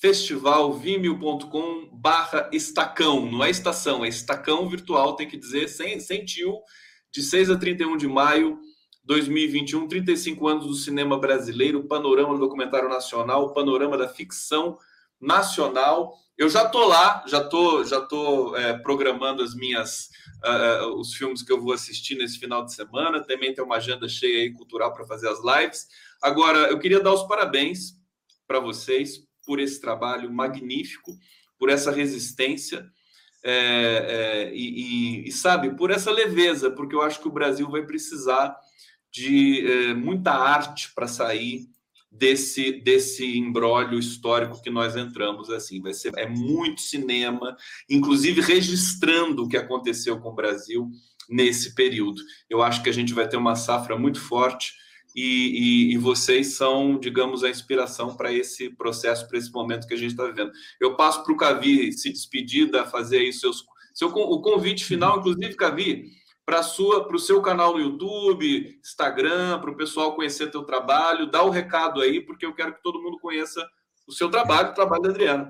[0.00, 6.60] festivalvimeo.com barra estacão, não é estação, é estacão virtual, tem que dizer, sem, sem tio,
[7.10, 8.58] de 6 a 31 de maio
[9.04, 14.78] 2021, 35 anos do cinema brasileiro, panorama do documentário nacional, panorama da ficção
[15.20, 16.14] nacional.
[16.36, 20.10] Eu já tô lá, já tô, já tô é, programando as minhas
[20.44, 23.24] uh, os filmes que eu vou assistir nesse final de semana.
[23.24, 25.88] Também tem uma agenda cheia aí cultural para fazer as lives.
[26.22, 27.94] Agora, eu queria dar os parabéns
[28.46, 31.18] para vocês por esse trabalho magnífico,
[31.58, 32.86] por essa resistência
[33.42, 37.66] é, é, e, e, e, sabe, por essa leveza, porque eu acho que o Brasil
[37.70, 38.54] vai precisar
[39.10, 41.66] de é, muita arte para sair
[42.10, 45.80] desse desse embrólio histórico que nós entramos assim.
[45.80, 47.56] Vai ser é muito cinema
[47.88, 50.90] inclusive registrando o que aconteceu com o Brasil
[51.26, 52.20] nesse período.
[52.50, 54.74] Eu acho que a gente vai ter uma safra muito forte
[55.18, 59.94] e, e, e, vocês são, digamos, a inspiração para esse processo, para esse momento que
[59.94, 60.52] a gente está vivendo.
[60.80, 65.18] Eu passo para o Cavi se despedir, da fazer aí seus, seu, o convite final,
[65.18, 66.12] inclusive, Cavi,
[66.46, 71.48] para o seu canal no YouTube, Instagram, para o pessoal conhecer teu trabalho, dá o
[71.48, 73.66] um recado aí, porque eu quero que todo mundo conheça
[74.06, 75.48] o seu trabalho, o trabalho da Adriana.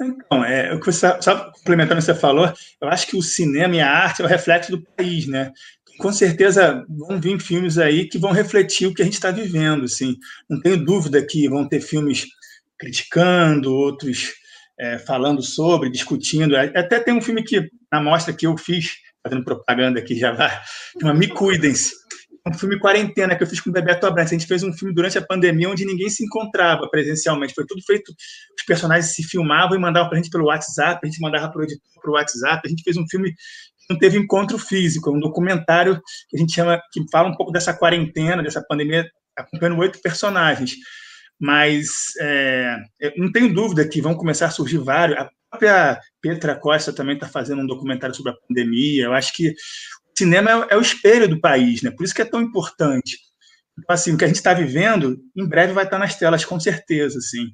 [0.00, 3.76] Então, é, que você, só complementando o que você falou, eu acho que o cinema
[3.76, 5.52] e a arte é o reflexo do país, né?
[5.98, 9.84] Com certeza vão vir filmes aí que vão refletir o que a gente está vivendo,
[9.84, 10.16] assim.
[10.48, 12.26] Não tenho dúvida que vão ter filmes
[12.78, 14.32] criticando, outros
[14.78, 16.56] é, falando sobre, discutindo.
[16.56, 18.92] Até tem um filme que, na mostra que eu fiz,
[19.22, 20.60] fazendo propaganda aqui já vai,
[21.00, 21.94] chama Me Cuidem-se.
[22.48, 24.32] Um filme quarentena que eu fiz com o Bebeto Abrantes.
[24.32, 27.52] A gente fez um filme durante a pandemia onde ninguém se encontrava presencialmente.
[27.52, 28.12] Foi tudo feito,
[28.56, 31.60] os personagens se filmavam e mandavam para a gente pelo WhatsApp, a gente mandava para
[31.60, 32.62] o editor para o WhatsApp.
[32.64, 33.34] A gente fez um filme
[33.88, 37.52] não teve encontro físico, é um documentário que a gente chama, que fala um pouco
[37.52, 40.74] dessa quarentena, dessa pandemia, acompanhando oito personagens.
[41.38, 41.88] Mas
[42.20, 42.76] é,
[43.16, 45.18] não tenho dúvida que vão começar a surgir vários.
[45.18, 49.04] A própria Petra Costa também está fazendo um documentário sobre a pandemia.
[49.04, 49.54] Eu acho que o
[50.18, 51.90] cinema é, o espelho do país, né?
[51.90, 53.18] Por isso que é tão importante.
[53.78, 56.58] Então, assim, o que a gente está vivendo, em breve vai estar nas telas, com
[56.58, 57.48] certeza, assim.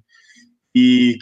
[0.75, 1.19] E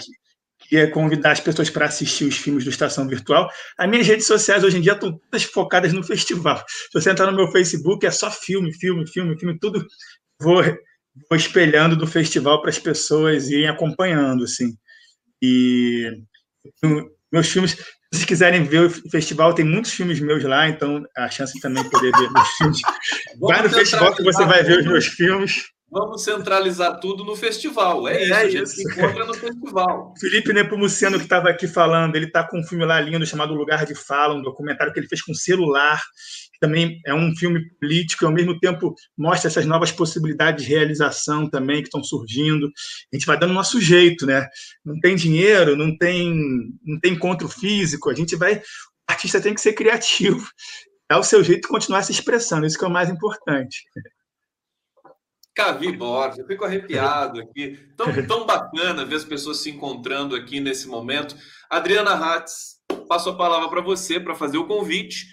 [0.70, 3.50] queria convidar as pessoas para assistir os filmes do Estação Virtual.
[3.76, 6.64] As minhas redes sociais hoje em dia estão todas focadas no festival.
[6.68, 9.84] Se você entrar no meu Facebook, é só filme, filme, filme, filme, tudo.
[10.40, 14.72] Vou, vou espelhando do festival para as pessoas irem acompanhando, assim.
[15.42, 16.08] E
[17.32, 17.78] meus filmes, se
[18.12, 21.82] vocês quiserem ver o festival, tem muitos filmes meus lá, então a chance de também
[21.90, 22.80] poder ver meus filmes.
[23.40, 25.64] Vai no festival que você vai ver os meus filmes.
[25.90, 28.06] Vamos centralizar tudo no festival.
[28.06, 28.74] É, é isso, a gente isso.
[28.76, 30.14] se encontra no festival.
[30.20, 33.84] Felipe Nepomuceno, que estava aqui falando, ele está com um filme lá lindo chamado Lugar
[33.84, 36.00] de Fala, um documentário que ele fez com celular,
[36.52, 40.70] que também é um filme político e, ao mesmo tempo, mostra essas novas possibilidades de
[40.70, 42.70] realização também que estão surgindo.
[43.12, 44.46] A gente vai dando nosso jeito, né?
[44.84, 46.32] Não tem dinheiro, não tem,
[46.84, 48.58] não tem encontro físico, a gente vai.
[48.58, 50.46] O artista tem que ser criativo,
[51.10, 53.82] dar o seu jeito e continuar se expressando, isso que é o mais importante.
[55.54, 57.78] Cavi Borges, eu fico arrepiado aqui.
[57.96, 61.36] Tão, tão bacana ver as pessoas se encontrando aqui nesse momento.
[61.68, 62.78] Adriana Hatz,
[63.08, 65.26] passo a palavra para você para fazer o convite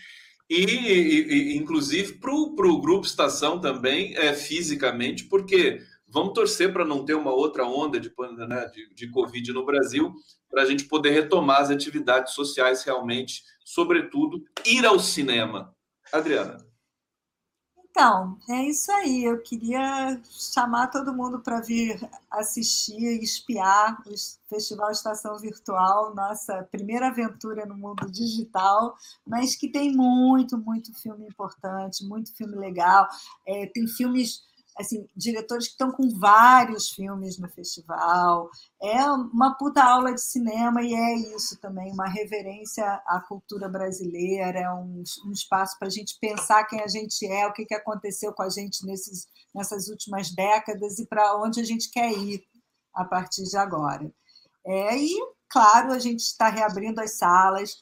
[0.49, 7.03] e, e inclusive, para o Grupo Estação também, é, fisicamente, porque vamos torcer para não
[7.03, 8.11] ter uma outra onda de,
[8.47, 10.13] né, de, de Covid no Brasil,
[10.49, 15.75] para a gente poder retomar as atividades sociais realmente, sobretudo ir ao cinema.
[16.13, 16.66] Adriana.
[17.89, 19.23] Então, é isso aí.
[19.23, 24.13] Eu queria chamar todo mundo para vir assistir e espiar o
[24.47, 31.25] Festival Estação Virtual, nossa primeira aventura no mundo digital, mas que tem muito, muito filme
[31.25, 33.07] importante, muito filme legal.
[33.47, 34.43] É, tem filmes
[34.79, 38.49] assim, diretores que estão com vários filmes no festival.
[38.81, 44.59] É uma puta aula de cinema e é isso também, uma reverência à cultura brasileira,
[44.59, 47.75] é um, um espaço para a gente pensar quem a gente é, o que, que
[47.75, 52.43] aconteceu com a gente nesses, nessas últimas décadas e para onde a gente quer ir
[52.93, 54.11] a partir de agora.
[54.65, 55.15] É, e,
[55.49, 57.77] claro, a gente está reabrindo as salas,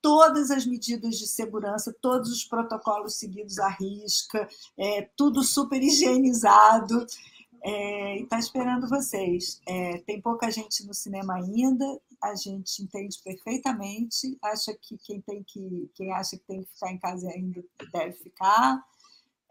[0.00, 4.48] todas as medidas de segurança, todos os protocolos seguidos à risca,
[4.78, 7.06] é, tudo super higienizado.
[7.62, 9.60] É, e está esperando vocês.
[9.66, 15.42] É, tem pouca gente no cinema ainda, a gente entende perfeitamente, acha que quem, tem
[15.42, 18.80] que, quem acha que tem que ficar em casa ainda deve ficar,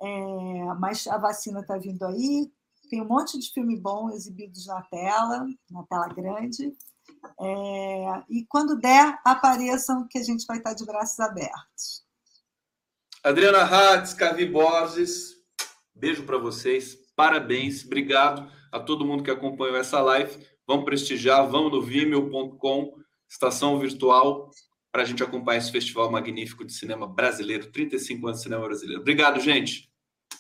[0.02, 2.50] é, mas a vacina está vindo aí,
[2.90, 6.74] tem um monte de filme bom exibidos na tela, na tela grande,
[7.40, 12.04] é, e quando der, apareçam que a gente vai estar de braços abertos.
[13.24, 15.36] Adriana Hatz, Cavi Borges,
[15.94, 20.46] beijo para vocês, parabéns, obrigado a todo mundo que acompanhou essa live.
[20.68, 22.94] Vamos prestigiar, vamos no vimeo.com,
[23.28, 24.52] estação virtual,
[24.92, 29.02] para a gente acompanhar esse festival magnífico de cinema brasileiro, 35 anos de cinema brasileiro.
[29.02, 29.90] Obrigado, gente.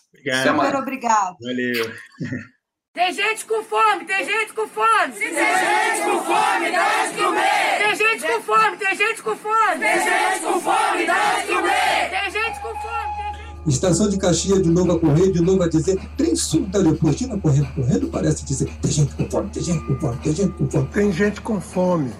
[0.09, 0.57] Obrigado.
[0.57, 1.37] Super obrigado.
[1.41, 1.91] Valeu.
[2.95, 5.11] Tem gente com fome, tem gente com fome.
[5.11, 7.77] Se tem gente com fome, dá de comer.
[7.77, 9.79] Tem gente com fome, tem gente com fome.
[9.79, 12.09] Tem gente com fome, dá de comer.
[12.09, 13.67] Tem gente com fome.
[13.67, 17.37] Estação de Caxias, de novo a correr, de novo a dizer, tem suco da Leopoldina
[17.37, 20.69] correndo, correndo, parece dizer, tem gente com fome, tem gente com fome, tem gente com
[20.69, 20.87] fome.
[20.93, 22.13] Tem gente com fome.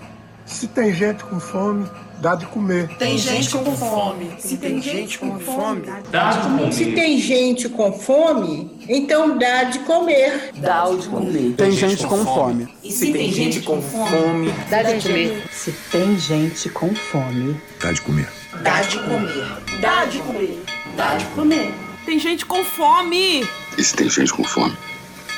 [0.46, 1.90] Se tem gente com fome,
[2.26, 2.88] dá de comer.
[2.98, 4.36] Tem gente com fome.
[4.40, 6.74] Se tem gente com fome, dá de comer.
[6.74, 10.50] Se tem gente com fome, então dá de comer.
[10.56, 11.54] Dá de comer.
[11.56, 12.68] Tem gente com fome.
[12.84, 15.44] E se tem gente com fome, dá de comer.
[15.52, 18.28] Se tem gente com fome, dá de comer.
[18.64, 19.48] Dá de comer.
[19.80, 20.64] Dá de comer.
[20.98, 21.74] Dá de comer.
[22.08, 23.48] Tem gente com fome.
[23.78, 24.76] E se tem gente com fome,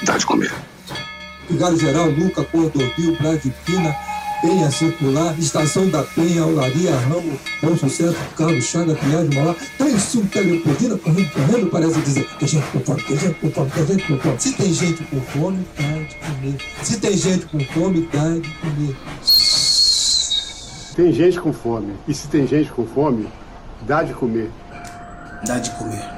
[0.03, 0.53] dá de comer.
[1.49, 3.93] Vigário Geral, Luca, Cordovil, Brade Pina,
[4.41, 10.25] Penha Circular, Estação da Penha, Olaria, Ramo, Bom Sucesso, Carlos Chaga, Pinhais, Mauá, trem sul,
[10.31, 14.07] Telepodina, correndo, correndo, parece dizer, tem gente com fome, tem gente com fome, tem gente
[14.07, 14.39] com fome.
[14.39, 16.57] Se tem gente com fome, dá de comer.
[16.83, 18.95] Se tem gente com fome, dá de comer.
[20.95, 21.93] Tem gente com fome.
[22.07, 23.27] E se tem gente com fome,
[23.81, 24.51] dá de comer.
[25.45, 26.17] Dá de comer.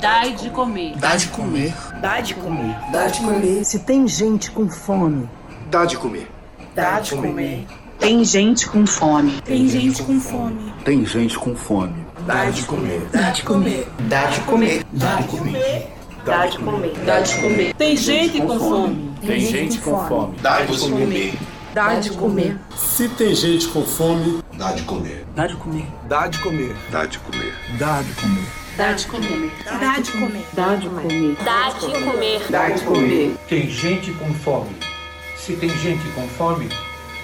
[0.00, 0.96] Dá de comer.
[0.98, 1.74] Dá de comer.
[2.00, 2.76] Dá de comer.
[2.92, 3.64] Dá de comer.
[3.64, 5.28] Se tem gente com fome,
[5.70, 6.37] dá de comer.
[6.78, 7.66] Dá de comer.
[7.98, 9.32] Tem gente com fome.
[9.44, 10.72] Tem gente com fome.
[10.84, 12.06] Tem gente com fome.
[12.24, 13.02] Dá de comer.
[13.12, 13.88] Dá de comer.
[14.02, 14.84] Dá de comer.
[14.92, 15.88] Dá de comer.
[16.24, 16.92] Dá de comer.
[17.04, 17.74] Dá de comer.
[17.74, 19.10] Tem gente com fome.
[19.26, 20.36] Tem gente com fome.
[20.40, 21.34] Dá de comer.
[21.74, 22.56] Dá de comer.
[22.76, 25.26] Se tem gente com fome, Dá de comer.
[25.34, 25.86] dá de comer.
[26.08, 26.76] dá de comer.
[26.92, 27.54] Dá de comer.
[27.76, 28.44] Dá de comer.
[28.76, 29.50] Dá de comer.
[29.80, 30.44] Dá de comer.
[30.54, 31.36] Dá de comer.
[31.44, 32.46] Dá de comer.
[32.48, 33.36] Dá de comer.
[33.48, 34.97] Tem gente com fome.
[35.38, 36.68] Se tem gente com fome,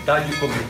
[0.07, 0.67] dá de comer.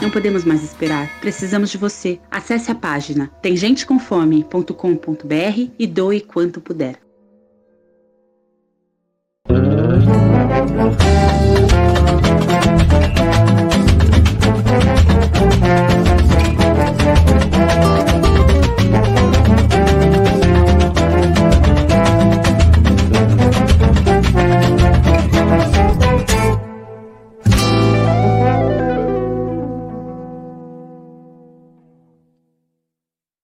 [0.00, 1.20] Não podemos mais esperar.
[1.20, 2.18] Precisamos de você.
[2.30, 6.98] Acesse a página temgentecomfome.com.br e doe quanto puder.
[15.60, 16.19] Música